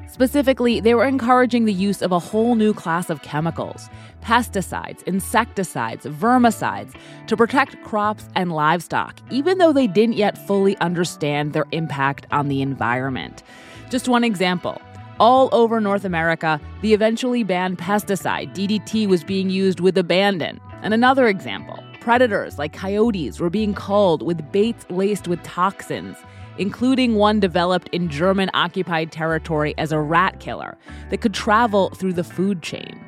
Specifically, 0.09 0.81
they 0.81 0.95
were 0.95 1.05
encouraging 1.05 1.65
the 1.65 1.73
use 1.73 2.01
of 2.01 2.11
a 2.13 2.19
whole 2.19 2.55
new 2.55 2.73
class 2.73 3.11
of 3.11 3.23
chemicals 3.23 3.89
pesticides, 4.23 5.03
insecticides, 5.03 6.07
vermicides 6.07 6.95
to 7.27 7.37
protect 7.37 7.83
crops 7.85 8.27
and 8.35 8.51
livestock, 8.53 9.21
even 9.31 9.59
though 9.59 9.73
they 9.73 9.87
didn't 9.87 10.17
yet 10.17 10.47
fully 10.47 10.79
understand 10.79 11.53
their 11.53 11.67
impact 11.73 12.27
on 12.31 12.49
the 12.49 12.63
environment. 12.63 13.43
Just 13.91 14.09
one 14.09 14.25
example. 14.25 14.81
All 15.21 15.51
over 15.53 15.81
North 15.81 16.07
America, 16.07 16.59
the 16.81 16.95
eventually 16.95 17.43
banned 17.43 17.77
pesticide 17.77 18.55
DDT 18.55 19.07
was 19.07 19.23
being 19.23 19.51
used 19.51 19.81
with 19.81 19.99
abandon. 19.99 20.59
And 20.83 20.95
another 20.95 21.29
example 21.29 21.85
Predators 22.05 22.59
like 22.59 22.75
coyotes 22.75 23.41
were 23.41 23.49
being 23.49 23.73
culled 23.73 24.21
with 24.21 24.53
baits 24.53 24.85
laced 24.91 25.27
with 25.27 25.43
toxins, 25.43 26.19
including 26.59 27.15
one 27.15 27.41
developed 27.41 27.89
in 27.93 28.11
German 28.11 28.51
occupied 28.53 29.11
territory 29.11 29.75
as 29.79 29.91
a 29.91 29.99
rat 29.99 30.39
killer 30.39 30.77
that 31.09 31.23
could 31.23 31.33
travel 31.33 31.89
through 31.95 32.13
the 32.13 32.23
food 32.23 32.61
chain. 32.61 33.03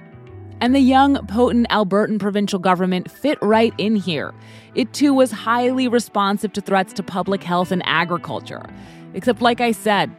And 0.63 0.75
the 0.75 0.81
young, 0.81 1.27
potent 1.27 1.69
Albertan 1.69 2.19
provincial 2.19 2.59
government 2.59 3.11
fit 3.11 3.37
right 3.43 3.75
in 3.77 3.97
here. 3.97 4.33
It 4.75 4.95
too 4.95 5.13
was 5.13 5.31
highly 5.31 5.89
responsive 5.89 6.55
to 6.55 6.63
threats 6.63 6.95
to 6.95 7.03
public 7.03 7.43
health 7.43 7.71
and 7.71 7.83
agriculture. 7.85 8.65
Except, 9.13 9.43
like 9.43 9.61
I 9.61 9.73
said, 9.73 10.11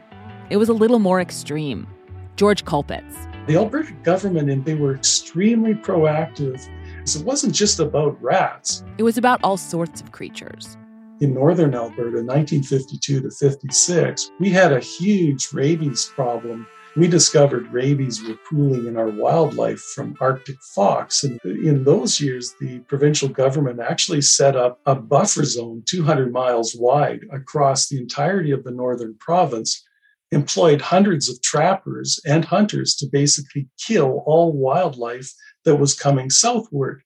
it 0.50 0.56
was 0.56 0.68
a 0.68 0.72
little 0.72 1.00
more 1.00 1.20
extreme. 1.20 1.88
George 2.36 2.64
Colpitts. 2.64 3.26
The 3.48 3.56
Alberta 3.56 3.92
government, 4.04 4.50
and 4.50 4.64
they 4.64 4.76
were 4.76 4.94
extremely 4.94 5.74
proactive 5.74 6.68
it 7.16 7.24
wasn't 7.24 7.54
just 7.54 7.80
about 7.80 8.20
rats. 8.22 8.84
It 8.98 9.02
was 9.02 9.18
about 9.18 9.40
all 9.42 9.56
sorts 9.56 10.00
of 10.00 10.12
creatures. 10.12 10.76
In 11.20 11.34
northern 11.34 11.74
Alberta, 11.74 12.22
1952 12.22 13.22
to 13.22 13.30
56, 13.30 14.30
we 14.38 14.50
had 14.50 14.72
a 14.72 14.80
huge 14.80 15.52
rabies 15.52 16.06
problem. 16.14 16.66
We 16.96 17.08
discovered 17.08 17.72
rabies 17.72 18.22
were 18.22 18.38
pooling 18.48 18.86
in 18.86 18.96
our 18.96 19.08
wildlife 19.08 19.80
from 19.80 20.16
Arctic 20.20 20.56
fox. 20.74 21.24
And 21.24 21.40
in 21.44 21.84
those 21.84 22.20
years, 22.20 22.54
the 22.60 22.80
provincial 22.80 23.28
government 23.28 23.80
actually 23.80 24.22
set 24.22 24.56
up 24.56 24.80
a 24.86 24.94
buffer 24.94 25.44
zone 25.44 25.82
200 25.86 26.32
miles 26.32 26.76
wide 26.78 27.20
across 27.32 27.88
the 27.88 27.98
entirety 27.98 28.50
of 28.52 28.64
the 28.64 28.70
northern 28.70 29.16
province 29.18 29.84
employed 30.30 30.80
hundreds 30.80 31.28
of 31.28 31.40
trappers 31.42 32.20
and 32.26 32.44
hunters 32.44 32.94
to 32.96 33.06
basically 33.10 33.68
kill 33.78 34.22
all 34.26 34.52
wildlife 34.52 35.32
that 35.68 35.76
was 35.76 35.92
coming 35.92 36.30
southward. 36.30 37.02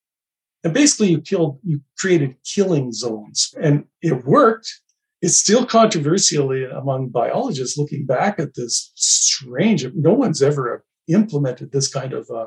And 0.62 0.72
basically, 0.72 1.08
you 1.08 1.20
killed, 1.20 1.58
you 1.64 1.80
created 1.98 2.36
killing 2.44 2.92
zones, 2.92 3.52
and 3.60 3.84
it 4.00 4.24
worked. 4.24 4.72
It's 5.20 5.36
still 5.36 5.66
controversial 5.66 6.52
among 6.52 7.08
biologists 7.08 7.76
looking 7.76 8.06
back 8.06 8.38
at 8.38 8.54
this 8.54 8.92
strange. 8.94 9.84
No 9.94 10.12
one's 10.12 10.42
ever 10.42 10.84
implemented 11.08 11.72
this 11.72 11.88
kind 11.88 12.12
of 12.12 12.30
uh, 12.30 12.46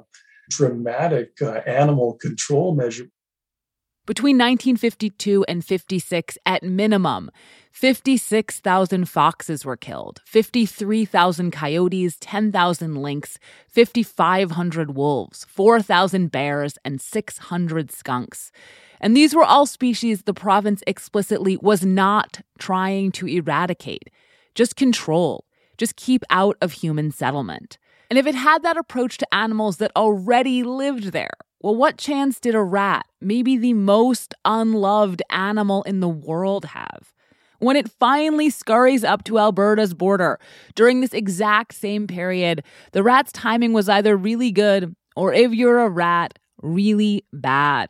dramatic 0.50 1.32
uh, 1.42 1.60
animal 1.68 2.14
control 2.14 2.74
measure. 2.76 3.08
Between 4.06 4.38
1952 4.38 5.46
and 5.48 5.66
56, 5.66 6.38
at 6.46 6.62
minimum, 6.62 7.32
56,000 7.72 9.10
foxes 9.10 9.66
were 9.66 9.76
killed, 9.76 10.22
53,000 10.26 11.50
coyotes, 11.50 12.16
10,000 12.20 12.96
lynx, 12.96 13.40
5,500 13.68 14.96
wolves, 14.96 15.46
4,000 15.50 16.32
bears, 16.32 16.78
and 16.86 17.02
600 17.02 17.92
skunks. 17.92 18.52
And 19.02 19.18
these 19.18 19.34
were 19.34 19.44
all 19.44 19.66
species 19.66 20.22
the 20.22 20.36
province 20.36 20.84
explicitly 20.86 21.58
was 21.58 21.84
not 21.84 22.42
trying 22.60 23.12
to 23.14 23.28
eradicate, 23.28 24.12
just 24.54 24.76
control, 24.76 25.46
just 25.78 25.96
keep 25.96 26.24
out 26.30 26.58
of 26.62 26.74
human 26.74 27.12
settlement. 27.12 27.80
And 28.12 28.20
if 28.20 28.28
it 28.28 28.36
had 28.36 28.62
that 28.62 28.78
approach 28.78 29.18
to 29.18 29.34
animals 29.34 29.78
that 29.78 29.92
already 29.96 30.62
lived 30.62 31.06
there, 31.06 31.34
well, 31.66 31.74
what 31.74 31.98
chance 31.98 32.40
did 32.40 32.54
a 32.54 32.62
rat, 32.62 33.08
maybe 33.20 33.58
the 33.58 33.74
most 33.74 34.36
unloved 34.46 35.24
animal 35.32 35.82
in 35.82 36.00
the 36.00 36.08
world, 36.08 36.66
have? 36.66 37.12
when 37.60 37.76
it 37.78 37.90
finally 37.90 38.50
scurries 38.52 39.04
up 39.04 39.24
to 39.24 39.40
Alberta's 39.40 39.96
border. 39.96 40.38
During 40.76 41.02
this 41.02 41.14
exact 41.14 41.74
same 41.74 42.06
period, 42.06 42.64
the 42.92 43.02
rat's 43.02 43.32
timing 43.32 43.74
was 43.74 43.90
either 43.90 44.16
really 44.16 44.52
good 44.52 44.94
or, 45.16 45.34
if 45.34 45.54
you're 45.54 45.80
a 45.80 45.90
rat, 45.90 46.38
really 46.62 47.26
bad. 47.34 47.90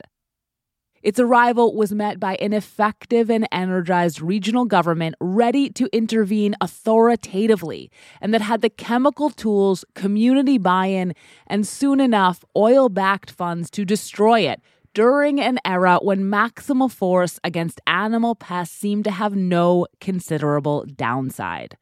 Its 1.06 1.20
arrival 1.20 1.76
was 1.76 1.92
met 1.94 2.20
by 2.20 2.34
an 2.38 2.52
effective 2.52 3.30
and 3.30 3.48
energized 3.52 4.20
regional 4.20 4.66
government 4.66 5.14
ready 5.22 5.70
to 5.70 5.88
intervene 5.96 6.56
authoritatively 6.62 7.92
and 8.20 8.34
that 8.34 8.42
had 8.42 8.64
the 8.64 8.72
chemical 8.72 9.30
tools, 9.30 9.86
community 9.94 10.58
buy 10.58 10.88
in, 10.88 11.14
and 11.46 11.68
soon 11.68 12.00
enough 12.00 12.44
oil 12.58 12.90
backed 12.90 13.30
funds 13.30 13.70
to 13.70 13.86
destroy 13.86 14.40
it 14.40 14.60
during 14.96 15.40
an 15.40 15.60
era 15.64 16.00
when 16.02 16.24
maximal 16.24 16.92
force 16.92 17.40
against 17.44 17.80
animal 17.86 18.34
pests 18.34 18.76
seemed 18.76 19.04
to 19.04 19.12
have 19.12 19.36
no 19.36 19.86
considerable 20.02 20.88
downside. 20.96 21.78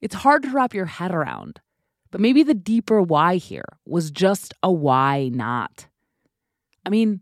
It's 0.00 0.14
hard 0.14 0.44
to 0.44 0.50
wrap 0.50 0.72
your 0.72 0.86
head 0.86 1.12
around, 1.12 1.60
but 2.10 2.22
maybe 2.22 2.42
the 2.42 2.54
deeper 2.54 3.02
why 3.02 3.36
here 3.36 3.68
was 3.84 4.10
just 4.10 4.54
a 4.62 4.72
why 4.72 5.28
not. 5.30 5.88
I 6.86 6.88
mean, 6.88 7.20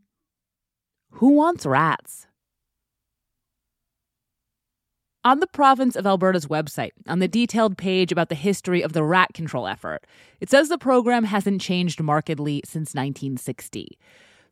who 1.18 1.31
wants 1.31 1.66
rats? 1.66 2.28
On 5.24 5.40
the 5.40 5.48
province 5.48 5.96
of 5.96 6.07
Alberta's 6.07 6.46
website, 6.46 6.92
on 7.09 7.18
the 7.18 7.26
detailed 7.26 7.76
page 7.76 8.12
about 8.12 8.28
the 8.28 8.37
history 8.37 8.83
of 8.83 8.92
the 8.92 9.02
rat 9.02 9.35
control 9.35 9.66
effort, 9.66 10.07
it 10.40 10.48
says 10.48 10.68
the 10.68 10.78
program 10.78 11.24
hasn't 11.24 11.61
changed 11.61 12.00
markedly 12.00 12.62
since 12.64 12.94
1960. 12.94 13.98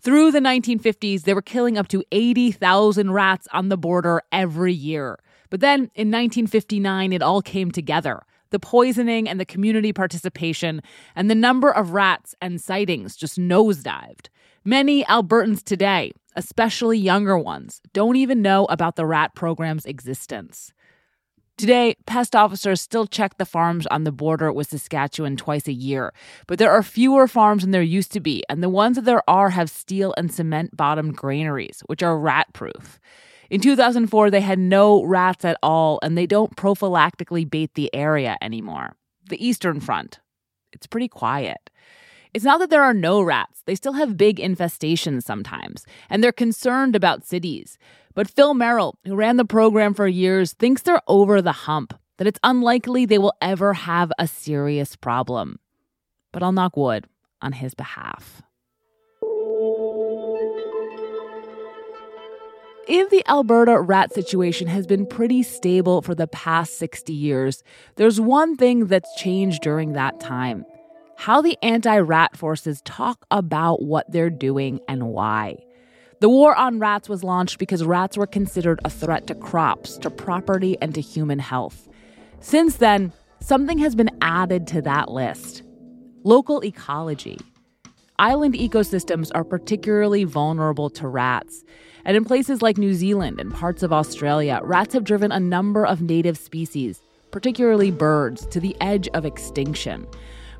Through 0.00 0.32
the 0.32 0.40
1950s, 0.40 1.22
they 1.22 1.34
were 1.34 1.40
killing 1.40 1.78
up 1.78 1.86
to 1.88 2.02
80,000 2.10 3.12
rats 3.12 3.46
on 3.52 3.68
the 3.68 3.78
border 3.78 4.22
every 4.32 4.72
year. 4.72 5.20
But 5.50 5.60
then 5.60 5.90
in 5.94 6.10
1959, 6.10 7.12
it 7.12 7.22
all 7.22 7.42
came 7.42 7.70
together 7.70 8.22
the 8.50 8.60
poisoning 8.60 9.28
and 9.28 9.40
the 9.40 9.44
community 9.44 9.92
participation, 9.92 10.80
and 11.14 11.28
the 11.28 11.34
number 11.34 11.70
of 11.70 11.90
rats 11.90 12.34
and 12.40 12.60
sightings 12.60 13.16
just 13.16 13.38
nosedived. 13.38 14.28
Many 14.64 15.04
Albertans 15.04 15.62
today, 15.62 16.12
especially 16.36 16.98
younger 16.98 17.36
ones, 17.38 17.80
don't 17.92 18.16
even 18.16 18.42
know 18.42 18.66
about 18.66 18.96
the 18.96 19.06
rat 19.06 19.34
program's 19.34 19.86
existence. 19.86 20.72
Today, 21.56 21.96
pest 22.04 22.36
officers 22.36 22.82
still 22.82 23.06
check 23.06 23.38
the 23.38 23.46
farms 23.46 23.86
on 23.86 24.04
the 24.04 24.12
border 24.12 24.52
with 24.52 24.68
Saskatchewan 24.68 25.38
twice 25.38 25.66
a 25.66 25.72
year, 25.72 26.12
but 26.46 26.58
there 26.58 26.70
are 26.70 26.82
fewer 26.82 27.26
farms 27.26 27.62
than 27.62 27.70
there 27.70 27.80
used 27.80 28.12
to 28.12 28.20
be, 28.20 28.42
and 28.50 28.62
the 28.62 28.68
ones 28.68 28.96
that 28.96 29.06
there 29.06 29.22
are 29.28 29.48
have 29.50 29.70
steel 29.70 30.12
and 30.18 30.30
cement 30.30 30.76
bottomed 30.76 31.16
granaries, 31.16 31.82
which 31.86 32.02
are 32.02 32.18
rat 32.18 32.52
proof. 32.52 33.00
In 33.48 33.62
2004, 33.62 34.30
they 34.30 34.42
had 34.42 34.58
no 34.58 35.02
rats 35.04 35.46
at 35.46 35.56
all, 35.62 35.98
and 36.02 36.18
they 36.18 36.26
don't 36.26 36.56
prophylactically 36.56 37.48
bait 37.48 37.72
the 37.72 37.94
area 37.94 38.36
anymore. 38.42 38.94
The 39.30 39.42
Eastern 39.44 39.80
Front. 39.80 40.20
It's 40.74 40.86
pretty 40.86 41.08
quiet. 41.08 41.70
It's 42.36 42.44
not 42.44 42.58
that 42.58 42.68
there 42.68 42.82
are 42.82 42.92
no 42.92 43.22
rats, 43.22 43.62
they 43.64 43.74
still 43.74 43.94
have 43.94 44.18
big 44.18 44.36
infestations 44.36 45.22
sometimes, 45.22 45.86
and 46.10 46.22
they're 46.22 46.32
concerned 46.32 46.94
about 46.94 47.24
cities. 47.24 47.78
But 48.14 48.28
Phil 48.28 48.52
Merrill, 48.52 48.98
who 49.06 49.16
ran 49.16 49.38
the 49.38 49.46
program 49.46 49.94
for 49.94 50.06
years, 50.06 50.52
thinks 50.52 50.82
they're 50.82 51.00
over 51.08 51.40
the 51.40 51.52
hump, 51.52 51.98
that 52.18 52.26
it's 52.26 52.38
unlikely 52.42 53.06
they 53.06 53.16
will 53.16 53.32
ever 53.40 53.72
have 53.72 54.12
a 54.18 54.26
serious 54.26 54.96
problem. 54.96 55.58
But 56.30 56.42
I'll 56.42 56.52
knock 56.52 56.76
wood 56.76 57.06
on 57.40 57.52
his 57.52 57.72
behalf. 57.72 58.42
if 62.88 63.10
the 63.10 63.26
Alberta 63.28 63.80
rat 63.80 64.12
situation 64.12 64.68
has 64.68 64.86
been 64.86 65.06
pretty 65.06 65.42
stable 65.42 66.02
for 66.02 66.14
the 66.14 66.28
past 66.28 66.78
60 66.78 67.12
years, 67.12 67.64
there's 67.96 68.20
one 68.20 68.56
thing 68.56 68.86
that's 68.86 69.12
changed 69.16 69.62
during 69.62 69.94
that 69.94 70.20
time 70.20 70.64
how 71.16 71.40
the 71.40 71.58
anti 71.62 71.98
rat 71.98 72.36
forces 72.36 72.82
talk 72.82 73.24
about 73.30 73.82
what 73.82 74.10
they're 74.10 74.30
doing 74.30 74.80
and 74.88 75.08
why. 75.08 75.56
The 76.20 76.28
war 76.28 76.54
on 76.54 76.78
rats 76.78 77.08
was 77.08 77.24
launched 77.24 77.58
because 77.58 77.84
rats 77.84 78.16
were 78.16 78.26
considered 78.26 78.80
a 78.84 78.90
threat 78.90 79.26
to 79.26 79.34
crops, 79.34 79.98
to 79.98 80.10
property, 80.10 80.78
and 80.80 80.94
to 80.94 81.00
human 81.00 81.38
health. 81.38 81.88
Since 82.40 82.76
then, 82.76 83.12
something 83.40 83.78
has 83.78 83.94
been 83.94 84.10
added 84.20 84.66
to 84.68 84.82
that 84.82 85.10
list 85.10 85.62
local 86.24 86.64
ecology. 86.64 87.38
Island 88.18 88.54
ecosystems 88.54 89.30
are 89.34 89.44
particularly 89.44 90.24
vulnerable 90.24 90.90
to 90.90 91.06
rats. 91.06 91.62
And 92.04 92.16
in 92.16 92.24
places 92.24 92.62
like 92.62 92.78
New 92.78 92.94
Zealand 92.94 93.40
and 93.40 93.52
parts 93.52 93.82
of 93.82 93.92
Australia, 93.92 94.60
rats 94.62 94.94
have 94.94 95.04
driven 95.04 95.30
a 95.30 95.38
number 95.38 95.86
of 95.86 96.02
native 96.02 96.38
species, 96.38 97.00
particularly 97.30 97.90
birds, 97.90 98.46
to 98.46 98.58
the 98.58 98.74
edge 98.80 99.08
of 99.08 99.24
extinction. 99.24 100.06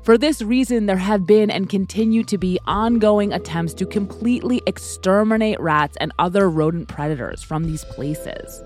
For 0.03 0.17
this 0.17 0.41
reason, 0.41 0.85
there 0.85 0.97
have 0.97 1.25
been 1.25 1.51
and 1.51 1.69
continue 1.69 2.23
to 2.25 2.37
be 2.37 2.59
ongoing 2.65 3.33
attempts 3.33 3.73
to 3.75 3.85
completely 3.85 4.61
exterminate 4.65 5.59
rats 5.59 5.97
and 5.99 6.13
other 6.17 6.49
rodent 6.49 6.87
predators 6.87 7.43
from 7.43 7.65
these 7.65 7.83
places. 7.85 8.63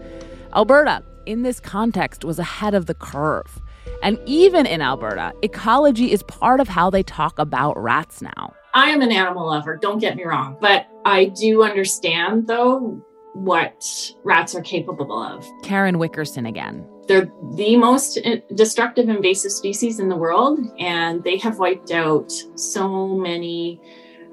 Alberta, 0.56 1.04
in 1.26 1.42
this 1.42 1.60
context, 1.60 2.24
was 2.24 2.38
ahead 2.38 2.74
of 2.74 2.86
the 2.86 2.94
curve. 2.94 3.62
And 4.04 4.20
even 4.26 4.66
in 4.66 4.82
Alberta, 4.82 5.34
ecology 5.42 6.12
is 6.12 6.24
part 6.24 6.60
of 6.60 6.68
how 6.68 6.90
they 6.90 7.04
talk 7.04 7.40
about 7.40 7.82
rats 7.82 8.22
now. 8.22 8.54
I 8.74 8.90
am 8.90 9.02
an 9.02 9.12
animal 9.12 9.48
lover, 9.48 9.78
don't 9.82 10.00
get 10.00 10.16
me 10.16 10.24
wrong, 10.24 10.58
but 10.62 10.88
I 11.06 11.26
do 11.26 11.64
understand, 11.64 12.48
though, 12.48 13.04
what 13.34 14.12
rats 14.24 14.56
are 14.56 14.62
capable 14.62 15.22
of. 15.22 15.46
Karen 15.64 15.98
Wickerson 15.98 16.46
again. 16.46 16.88
They're 17.08 17.32
the 17.56 17.76
most 17.78 18.20
destructive 18.56 19.10
invasive 19.10 19.52
species 19.52 20.00
in 20.00 20.08
the 20.08 20.16
world, 20.16 20.60
and 20.80 21.24
they 21.24 21.38
have 21.38 21.60
wiped 21.60 21.92
out 21.92 22.32
so 22.56 23.08
many 23.08 23.82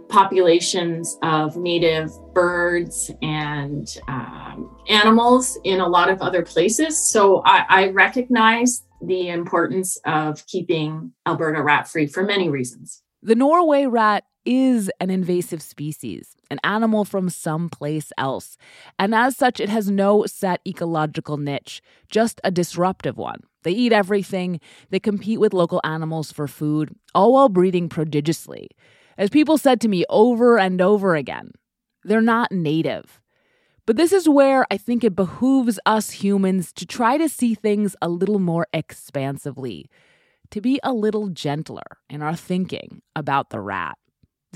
populations 0.09 1.19
of 1.23 1.57
native 1.57 2.11
birds 2.33 3.11
and 3.23 3.97
um, 4.09 4.77
animals 4.89 5.59
in 5.65 5.81
a 5.81 5.87
lot 5.87 6.09
of 6.09 6.23
other 6.23 6.43
places. 6.43 6.99
So 6.99 7.43
I, 7.45 7.65
I 7.69 7.89
recognize 7.89 8.85
the 9.03 9.29
importance 9.29 9.99
of 10.05 10.45
keeping 10.47 11.13
Alberta 11.27 11.63
rat 11.63 11.89
free 11.89 12.07
for 12.07 12.23
many 12.23 12.49
reasons. 12.49 13.03
The 13.23 13.35
Norway 13.35 13.87
rat 13.87 14.25
is 14.49 14.91
an 14.99 15.11
invasive 15.11 15.61
species, 15.61 16.35
an 16.51 16.59
animal 16.65 17.05
from 17.05 17.29
someplace 17.29 18.11
else. 18.17 18.57
And 18.99 19.15
as 19.15 19.37
such, 19.37 19.61
it 19.61 19.69
has 19.69 19.91
no 19.91 20.25
set 20.25 20.63
ecological 20.67 21.37
niche, 21.37 21.83
just 22.09 22.41
a 22.43 22.51
disruptive 22.51 23.19
one. 23.19 23.43
They 23.63 23.73
eat 23.73 23.93
everything, 23.93 24.61
they 24.89 25.01
compete 25.01 25.39
with 25.39 25.53
local 25.53 25.83
animals 25.85 26.33
for 26.33 26.49
food, 26.49 26.97
all 27.15 27.35
while 27.35 27.51
breeding 27.51 27.91
prodigiously. 27.91 28.71
As 29.19 29.29
people 29.29 29.59
said 29.59 29.83
to 29.83 29.89
me 29.89 30.07
over 30.09 30.59
and 30.59 30.81
over 30.81 31.15
again, 31.15 31.53
they're 32.05 32.23
not 32.23 32.51
native. 32.51 33.21
But 33.85 33.97
this 33.97 34.13
is 34.15 34.29
where 34.29 34.67
I 34.71 34.79
think 34.79 35.05
it 35.05 35.15
behooves 35.15 35.79
us 35.85 36.11
humans 36.11 36.73
to 36.75 36.87
try 36.87 37.19
to 37.19 37.29
see 37.29 37.55
things 37.55 37.95
a 38.01 38.09
little 38.09 38.39
more 38.39 38.67
expansively, 38.73 39.91
to 40.51 40.63
be 40.63 40.81
a 40.83 40.95
little 40.95 41.29
gentler 41.29 41.99
in 42.09 42.23
our 42.23 42.37
thinking 42.37 43.03
about 43.15 43.51
the 43.51 43.61
rat. 43.61 43.99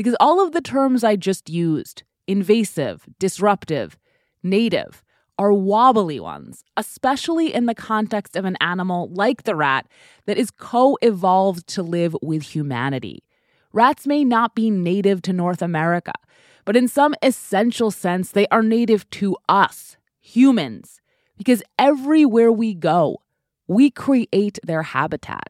Because 0.02 0.16
all 0.18 0.44
of 0.44 0.50
the 0.50 0.60
terms 0.60 1.04
I 1.04 1.14
just 1.14 1.48
used 1.48 2.02
invasive, 2.26 3.06
disruptive, 3.20 3.96
native 4.42 5.04
are 5.38 5.52
wobbly 5.52 6.18
ones, 6.18 6.64
especially 6.76 7.54
in 7.54 7.66
the 7.66 7.74
context 7.76 8.34
of 8.34 8.44
an 8.44 8.56
animal 8.60 9.10
like 9.12 9.44
the 9.44 9.54
rat 9.54 9.86
that 10.26 10.36
is 10.36 10.50
co 10.50 10.98
evolved 11.02 11.68
to 11.68 11.84
live 11.84 12.16
with 12.20 12.42
humanity. 12.42 13.22
Rats 13.72 14.04
may 14.04 14.24
not 14.24 14.56
be 14.56 14.70
native 14.70 15.22
to 15.22 15.32
North 15.32 15.62
America, 15.62 16.14
but 16.64 16.76
in 16.76 16.88
some 16.88 17.14
essential 17.22 17.92
sense, 17.92 18.32
they 18.32 18.48
are 18.48 18.60
native 18.60 19.08
to 19.10 19.36
us, 19.48 19.96
humans, 20.20 21.00
because 21.38 21.62
everywhere 21.78 22.50
we 22.50 22.74
go, 22.74 23.22
we 23.68 23.88
create 23.88 24.58
their 24.64 24.82
habitat. 24.82 25.48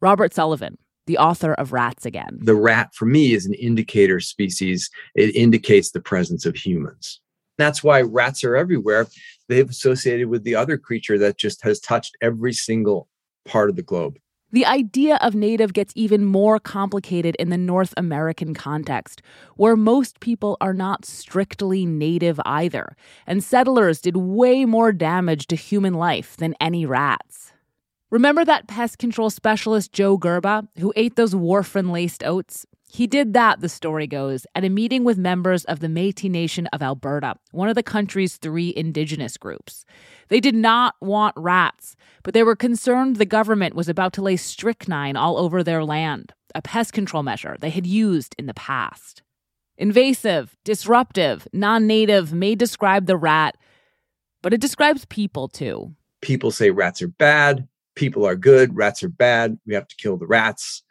Robert 0.00 0.32
Sullivan, 0.32 0.78
the 1.06 1.18
author 1.18 1.54
of 1.54 1.72
Rats 1.72 2.06
Again. 2.06 2.38
The 2.40 2.54
rat, 2.54 2.94
for 2.94 3.06
me, 3.06 3.32
is 3.32 3.46
an 3.46 3.54
indicator 3.54 4.20
species. 4.20 4.90
It 5.14 5.34
indicates 5.34 5.90
the 5.90 6.00
presence 6.00 6.46
of 6.46 6.56
humans. 6.56 7.20
That's 7.58 7.84
why 7.84 8.00
rats 8.00 8.42
are 8.44 8.56
everywhere. 8.56 9.06
They've 9.48 9.68
associated 9.68 10.28
with 10.28 10.44
the 10.44 10.54
other 10.54 10.78
creature 10.78 11.18
that 11.18 11.36
just 11.36 11.62
has 11.62 11.80
touched 11.80 12.16
every 12.22 12.52
single 12.52 13.08
part 13.44 13.68
of 13.68 13.76
the 13.76 13.82
globe. 13.82 14.18
The 14.52 14.66
idea 14.66 15.16
of 15.20 15.36
native 15.36 15.74
gets 15.74 15.92
even 15.94 16.24
more 16.24 16.58
complicated 16.58 17.36
in 17.38 17.50
the 17.50 17.58
North 17.58 17.94
American 17.96 18.52
context, 18.52 19.22
where 19.54 19.76
most 19.76 20.18
people 20.18 20.56
are 20.60 20.74
not 20.74 21.04
strictly 21.04 21.86
native 21.86 22.40
either, 22.44 22.96
and 23.28 23.44
settlers 23.44 24.00
did 24.00 24.16
way 24.16 24.64
more 24.64 24.90
damage 24.90 25.46
to 25.48 25.56
human 25.56 25.94
life 25.94 26.36
than 26.36 26.56
any 26.60 26.84
rats. 26.84 27.49
Remember 28.10 28.44
that 28.44 28.66
pest 28.66 28.98
control 28.98 29.30
specialist 29.30 29.92
Joe 29.92 30.18
Gerba 30.18 30.66
who 30.78 30.92
ate 30.96 31.14
those 31.14 31.32
warfarin 31.32 31.92
laced 31.92 32.24
oats? 32.24 32.66
He 32.88 33.06
did 33.06 33.34
that, 33.34 33.60
the 33.60 33.68
story 33.68 34.08
goes, 34.08 34.48
at 34.56 34.64
a 34.64 34.68
meeting 34.68 35.04
with 35.04 35.16
members 35.16 35.64
of 35.66 35.78
the 35.78 35.88
Metis 35.88 36.28
Nation 36.28 36.66
of 36.72 36.82
Alberta, 36.82 37.36
one 37.52 37.68
of 37.68 37.76
the 37.76 37.84
country's 37.84 38.36
three 38.36 38.74
indigenous 38.76 39.36
groups. 39.36 39.84
They 40.26 40.40
did 40.40 40.56
not 40.56 40.96
want 41.00 41.36
rats, 41.36 41.94
but 42.24 42.34
they 42.34 42.42
were 42.42 42.56
concerned 42.56 43.14
the 43.14 43.24
government 43.24 43.76
was 43.76 43.88
about 43.88 44.12
to 44.14 44.22
lay 44.22 44.36
strychnine 44.36 45.14
all 45.14 45.38
over 45.38 45.62
their 45.62 45.84
land, 45.84 46.32
a 46.52 46.60
pest 46.60 46.92
control 46.92 47.22
measure 47.22 47.56
they 47.60 47.70
had 47.70 47.86
used 47.86 48.34
in 48.40 48.46
the 48.46 48.54
past. 48.54 49.22
Invasive, 49.78 50.56
disruptive, 50.64 51.46
non 51.52 51.86
native 51.86 52.32
may 52.32 52.56
describe 52.56 53.06
the 53.06 53.16
rat, 53.16 53.56
but 54.42 54.52
it 54.52 54.60
describes 54.60 55.04
people 55.04 55.46
too. 55.46 55.94
People 56.22 56.50
say 56.50 56.70
rats 56.70 57.00
are 57.02 57.08
bad 57.08 57.68
people 57.94 58.26
are 58.26 58.36
good, 58.36 58.76
rats 58.76 59.02
are 59.02 59.08
bad. 59.08 59.58
We 59.66 59.74
have 59.74 59.88
to 59.88 59.96
kill 59.96 60.16
the 60.16 60.26
rats. 60.26 60.82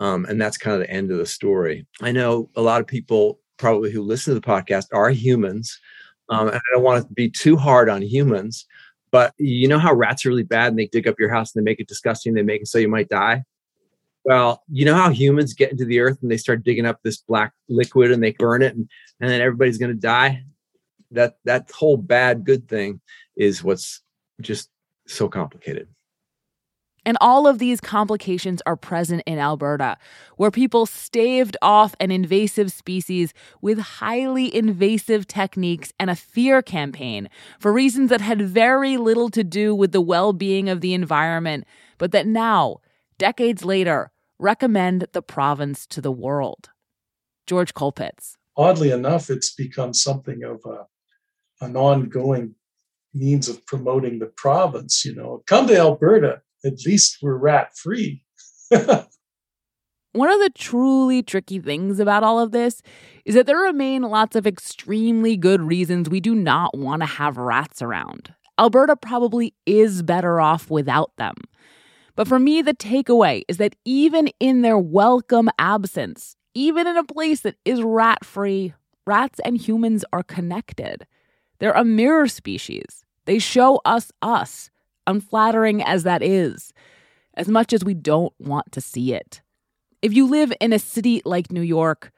Um, 0.00 0.24
and 0.26 0.40
that's 0.40 0.58
kind 0.58 0.74
of 0.74 0.80
the 0.80 0.90
end 0.90 1.10
of 1.10 1.18
the 1.18 1.26
story. 1.26 1.86
I 2.02 2.12
know 2.12 2.50
a 2.56 2.62
lot 2.62 2.80
of 2.80 2.86
people 2.86 3.38
probably 3.56 3.90
who 3.90 4.02
listen 4.02 4.34
to 4.34 4.40
the 4.40 4.46
podcast 4.46 4.86
are 4.92 5.10
humans. 5.10 5.78
Um, 6.28 6.48
and 6.48 6.56
I 6.56 6.60
don't 6.72 6.82
want 6.82 7.06
to 7.06 7.14
be 7.14 7.30
too 7.30 7.56
hard 7.56 7.88
on 7.88 8.02
humans, 8.02 8.66
but 9.10 9.34
you 9.38 9.68
know 9.68 9.78
how 9.78 9.92
rats 9.92 10.24
are 10.24 10.30
really 10.30 10.42
bad 10.42 10.68
and 10.68 10.78
they 10.78 10.86
dig 10.86 11.06
up 11.06 11.20
your 11.20 11.30
house 11.30 11.54
and 11.54 11.60
they 11.60 11.70
make 11.70 11.80
it 11.80 11.88
disgusting. 11.88 12.34
They 12.34 12.42
make 12.42 12.62
it 12.62 12.68
so 12.68 12.78
you 12.78 12.88
might 12.88 13.08
die. 13.08 13.44
Well, 14.24 14.62
you 14.70 14.86
know 14.86 14.94
how 14.94 15.10
humans 15.10 15.52
get 15.52 15.70
into 15.70 15.84
the 15.84 16.00
earth 16.00 16.18
and 16.22 16.30
they 16.30 16.38
start 16.38 16.64
digging 16.64 16.86
up 16.86 17.00
this 17.02 17.18
black 17.18 17.52
liquid 17.68 18.10
and 18.10 18.22
they 18.22 18.32
burn 18.32 18.62
it 18.62 18.74
and, 18.74 18.88
and 19.20 19.30
then 19.30 19.42
everybody's 19.42 19.78
going 19.78 19.92
to 19.92 20.00
die. 20.00 20.44
That 21.10 21.36
that 21.44 21.70
whole 21.70 21.98
bad 21.98 22.44
good 22.44 22.68
thing 22.68 23.00
is 23.36 23.62
what's 23.62 24.00
just 24.40 24.70
so 25.06 25.28
complicated. 25.28 25.88
And 27.06 27.18
all 27.20 27.46
of 27.46 27.58
these 27.58 27.80
complications 27.80 28.62
are 28.64 28.76
present 28.76 29.22
in 29.26 29.38
Alberta, 29.38 29.98
where 30.36 30.50
people 30.50 30.86
staved 30.86 31.56
off 31.60 31.94
an 32.00 32.10
invasive 32.10 32.72
species 32.72 33.34
with 33.60 33.78
highly 33.78 34.54
invasive 34.54 35.26
techniques 35.26 35.92
and 36.00 36.08
a 36.08 36.16
fear 36.16 36.62
campaign 36.62 37.28
for 37.58 37.72
reasons 37.72 38.10
that 38.10 38.20
had 38.20 38.40
very 38.40 38.96
little 38.96 39.28
to 39.30 39.44
do 39.44 39.74
with 39.74 39.92
the 39.92 40.00
well 40.00 40.32
being 40.32 40.68
of 40.68 40.80
the 40.80 40.94
environment, 40.94 41.64
but 41.98 42.12
that 42.12 42.26
now, 42.26 42.78
decades 43.18 43.64
later, 43.64 44.10
recommend 44.38 45.06
the 45.12 45.22
province 45.22 45.86
to 45.88 46.00
the 46.00 46.12
world. 46.12 46.70
George 47.46 47.74
Colpitts. 47.74 48.36
Oddly 48.56 48.90
enough, 48.90 49.30
it's 49.30 49.52
become 49.52 49.92
something 49.92 50.42
of 50.44 50.60
a, 50.64 51.64
an 51.64 51.76
ongoing 51.76 52.54
means 53.12 53.48
of 53.48 53.64
promoting 53.66 54.18
the 54.18 54.26
province. 54.26 55.04
You 55.04 55.14
know, 55.14 55.42
come 55.46 55.66
to 55.66 55.76
Alberta 55.76 56.40
at 56.64 56.84
least 56.86 57.18
we're 57.22 57.36
rat 57.36 57.76
free. 57.76 58.22
One 58.70 60.30
of 60.30 60.38
the 60.38 60.52
truly 60.54 61.22
tricky 61.22 61.58
things 61.58 61.98
about 61.98 62.22
all 62.22 62.38
of 62.38 62.52
this 62.52 62.82
is 63.24 63.34
that 63.34 63.46
there 63.46 63.58
remain 63.58 64.02
lots 64.02 64.36
of 64.36 64.46
extremely 64.46 65.36
good 65.36 65.60
reasons 65.60 66.08
we 66.08 66.20
do 66.20 66.34
not 66.34 66.76
want 66.78 67.02
to 67.02 67.06
have 67.06 67.36
rats 67.36 67.82
around. 67.82 68.32
Alberta 68.58 68.94
probably 68.94 69.54
is 69.66 70.02
better 70.02 70.40
off 70.40 70.70
without 70.70 71.10
them. 71.16 71.34
But 72.14 72.28
for 72.28 72.38
me, 72.38 72.62
the 72.62 72.74
takeaway 72.74 73.42
is 73.48 73.56
that 73.56 73.74
even 73.84 74.28
in 74.38 74.62
their 74.62 74.78
welcome 74.78 75.50
absence, 75.58 76.36
even 76.54 76.86
in 76.86 76.96
a 76.96 77.02
place 77.02 77.40
that 77.40 77.56
is 77.64 77.82
rat 77.82 78.24
free, 78.24 78.72
rats 79.06 79.40
and 79.44 79.56
humans 79.56 80.04
are 80.12 80.22
connected. 80.22 81.06
They're 81.58 81.72
a 81.72 81.84
mirror 81.84 82.28
species. 82.28 83.04
They 83.24 83.40
show 83.40 83.80
us 83.84 84.12
us 84.22 84.70
unflattering 85.06 85.82
as 85.82 86.02
that 86.02 86.22
is, 86.22 86.72
as 87.34 87.48
much 87.48 87.72
as 87.72 87.84
we 87.84 87.94
don't 87.94 88.32
want 88.38 88.72
to 88.72 88.80
see 88.80 89.12
it. 89.12 89.42
If 90.02 90.12
you 90.12 90.26
live 90.26 90.52
in 90.60 90.72
a 90.72 90.78
city 90.78 91.22
like 91.24 91.50
New 91.50 91.62
York, 91.62 92.12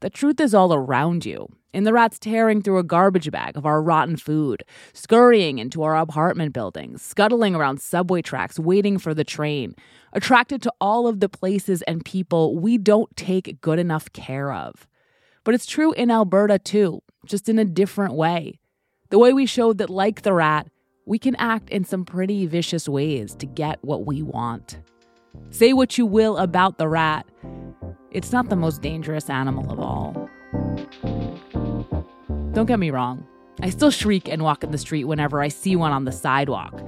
the 0.00 0.10
truth 0.10 0.40
is 0.40 0.54
all 0.54 0.72
around 0.72 1.24
you. 1.26 1.48
in 1.72 1.84
the 1.84 1.92
rats 1.92 2.18
tearing 2.18 2.62
through 2.62 2.78
a 2.78 2.84
garbage 2.84 3.30
bag 3.30 3.56
of 3.56 3.64
our 3.64 3.82
rotten 3.82 4.16
food, 4.16 4.62
scurrying 4.92 5.58
into 5.58 5.82
our 5.82 5.96
apartment 5.96 6.52
buildings, 6.52 7.02
scuttling 7.02 7.54
around 7.54 7.80
subway 7.80 8.22
tracks, 8.22 8.58
waiting 8.58 8.98
for 8.98 9.14
the 9.14 9.24
train, 9.24 9.74
attracted 10.12 10.62
to 10.62 10.72
all 10.80 11.06
of 11.06 11.20
the 11.20 11.28
places 11.28 11.82
and 11.82 12.04
people 12.04 12.56
we 12.58 12.76
don't 12.76 13.14
take 13.16 13.60
good 13.60 13.78
enough 13.78 14.12
care 14.12 14.52
of. 14.52 14.86
But 15.44 15.54
it's 15.54 15.66
true 15.66 15.92
in 15.92 16.10
Alberta 16.10 16.58
too, 16.58 17.02
just 17.26 17.48
in 17.48 17.58
a 17.58 17.64
different 17.64 18.14
way. 18.14 18.58
The 19.10 19.18
way 19.18 19.32
we 19.32 19.46
showed 19.46 19.78
that, 19.78 19.90
like 19.90 20.22
the 20.22 20.32
rat, 20.32 20.68
we 21.04 21.18
can 21.18 21.34
act 21.36 21.70
in 21.70 21.84
some 21.84 22.04
pretty 22.04 22.46
vicious 22.46 22.88
ways 22.88 23.34
to 23.36 23.46
get 23.46 23.78
what 23.82 24.06
we 24.06 24.22
want. 24.22 24.78
Say 25.50 25.72
what 25.72 25.98
you 25.98 26.06
will 26.06 26.36
about 26.36 26.78
the 26.78 26.88
rat, 26.88 27.26
it's 28.10 28.32
not 28.32 28.48
the 28.48 28.56
most 28.56 28.82
dangerous 28.82 29.28
animal 29.30 29.70
of 29.72 29.80
all. 29.80 30.28
Don't 32.52 32.66
get 32.66 32.78
me 32.78 32.90
wrong, 32.90 33.26
I 33.60 33.70
still 33.70 33.90
shriek 33.90 34.28
and 34.28 34.42
walk 34.42 34.62
in 34.62 34.70
the 34.70 34.78
street 34.78 35.04
whenever 35.04 35.40
I 35.40 35.48
see 35.48 35.74
one 35.74 35.92
on 35.92 36.04
the 36.04 36.12
sidewalk. 36.12 36.80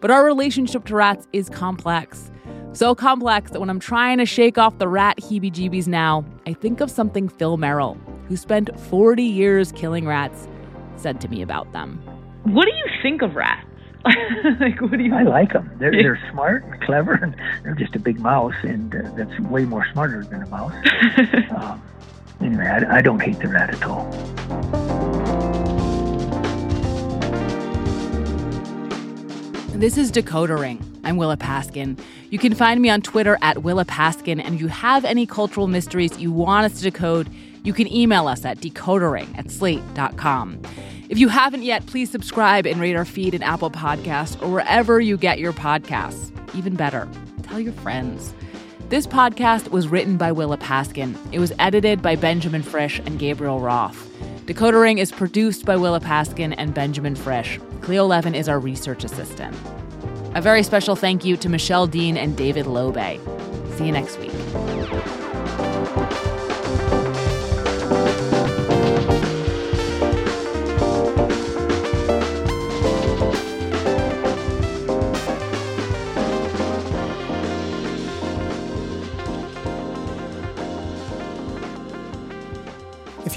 But 0.00 0.10
our 0.10 0.24
relationship 0.24 0.84
to 0.86 0.94
rats 0.94 1.26
is 1.32 1.48
complex. 1.48 2.30
So 2.72 2.94
complex 2.94 3.50
that 3.50 3.60
when 3.60 3.70
I'm 3.70 3.80
trying 3.80 4.18
to 4.18 4.26
shake 4.26 4.56
off 4.56 4.78
the 4.78 4.88
rat 4.88 5.16
heebie 5.18 5.52
jeebies 5.52 5.88
now, 5.88 6.24
I 6.46 6.52
think 6.52 6.80
of 6.80 6.90
something 6.90 7.28
Phil 7.28 7.56
Merrill, 7.56 7.98
who 8.28 8.36
spent 8.36 8.78
40 8.78 9.22
years 9.22 9.72
killing 9.72 10.06
rats, 10.06 10.46
said 10.96 11.20
to 11.22 11.28
me 11.28 11.42
about 11.42 11.72
them. 11.72 12.17
What 12.48 12.64
do 12.64 12.72
you 12.74 12.86
think 13.02 13.20
of 13.20 13.36
rats? 13.36 13.66
like, 14.58 14.80
what 14.80 14.92
do 14.92 15.02
you? 15.02 15.14
I 15.14 15.22
like 15.22 15.52
them. 15.52 15.70
They're 15.78 15.90
they're 15.90 16.18
smart 16.30 16.64
and 16.64 16.80
clever, 16.80 17.12
and 17.12 17.36
they're 17.62 17.74
just 17.74 17.94
a 17.94 17.98
big 17.98 18.20
mouse, 18.20 18.54
and 18.62 18.94
uh, 18.94 19.10
that's 19.16 19.38
way 19.40 19.66
more 19.66 19.86
smarter 19.92 20.24
than 20.24 20.42
a 20.42 20.46
mouse. 20.46 20.72
um, 21.50 21.82
anyway, 22.40 22.64
I, 22.64 22.98
I 22.98 23.02
don't 23.02 23.20
hate 23.20 23.38
the 23.38 23.48
rat 23.48 23.74
at 23.74 23.84
all. 23.84 24.10
This 29.78 29.98
is 29.98 30.10
Decoder 30.10 30.58
Ring. 30.58 31.00
I'm 31.04 31.18
Willa 31.18 31.36
Paskin. 31.36 32.00
You 32.30 32.38
can 32.38 32.54
find 32.54 32.80
me 32.80 32.88
on 32.88 33.02
Twitter 33.02 33.36
at 33.42 33.62
Willa 33.62 33.84
Paskin, 33.84 34.42
and 34.42 34.54
if 34.54 34.60
you 34.62 34.68
have 34.68 35.04
any 35.04 35.26
cultural 35.26 35.66
mysteries 35.66 36.18
you 36.18 36.32
want 36.32 36.64
us 36.64 36.78
to 36.78 36.90
decode, 36.90 37.28
you 37.62 37.74
can 37.74 37.92
email 37.92 38.26
us 38.26 38.46
at 38.46 38.58
decodering 38.58 39.36
at 39.36 39.50
slate.com. 39.50 40.62
If 41.08 41.18
you 41.18 41.28
haven't 41.28 41.62
yet, 41.62 41.86
please 41.86 42.10
subscribe 42.10 42.66
and 42.66 42.80
rate 42.80 42.94
our 42.94 43.06
feed 43.06 43.32
in 43.32 43.42
Apple 43.42 43.70
Podcasts 43.70 44.40
or 44.42 44.48
wherever 44.48 45.00
you 45.00 45.16
get 45.16 45.38
your 45.38 45.54
podcasts. 45.54 46.30
Even 46.54 46.74
better, 46.74 47.08
tell 47.42 47.58
your 47.58 47.72
friends. 47.72 48.34
This 48.90 49.06
podcast 49.06 49.70
was 49.70 49.88
written 49.88 50.18
by 50.18 50.32
Willa 50.32 50.58
Paskin. 50.58 51.16
It 51.32 51.38
was 51.38 51.52
edited 51.58 52.02
by 52.02 52.16
Benjamin 52.16 52.62
Frisch 52.62 52.98
and 53.00 53.18
Gabriel 53.18 53.58
Roth. 53.58 54.06
Decoder 54.44 54.82
Ring 54.82 54.98
is 54.98 55.10
produced 55.10 55.64
by 55.64 55.76
Willa 55.76 56.00
Paskin 56.00 56.54
and 56.58 56.74
Benjamin 56.74 57.14
Frisch. 57.14 57.58
Cleo 57.80 58.06
Levin 58.06 58.34
is 58.34 58.48
our 58.48 58.58
research 58.58 59.02
assistant. 59.02 59.56
A 60.34 60.42
very 60.42 60.62
special 60.62 60.94
thank 60.94 61.24
you 61.24 61.38
to 61.38 61.48
Michelle 61.48 61.86
Dean 61.86 62.18
and 62.18 62.36
David 62.36 62.66
Lobe. 62.66 62.96
See 63.76 63.86
you 63.86 63.92
next 63.92 64.18
week. 64.18 64.77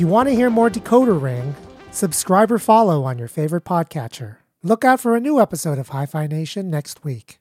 You 0.02 0.08
want 0.08 0.30
to 0.30 0.34
hear 0.34 0.49
more 0.49 0.68
Decoder 0.68 1.22
Ring, 1.22 1.54
subscribe 1.91 2.52
or 2.52 2.58
follow 2.58 3.04
on 3.04 3.20
your 3.20 3.28
favorite 3.28 3.64
podcatcher. 3.64 4.38
Look 4.64 4.84
out 4.84 4.99
for 4.99 5.16
a 5.16 5.20
new 5.20 5.39
episode 5.39 5.78
of 5.78 5.89
Hi-Phi 5.89 6.26
Nation 6.26 6.72
next 6.72 7.04
week. 7.04 7.41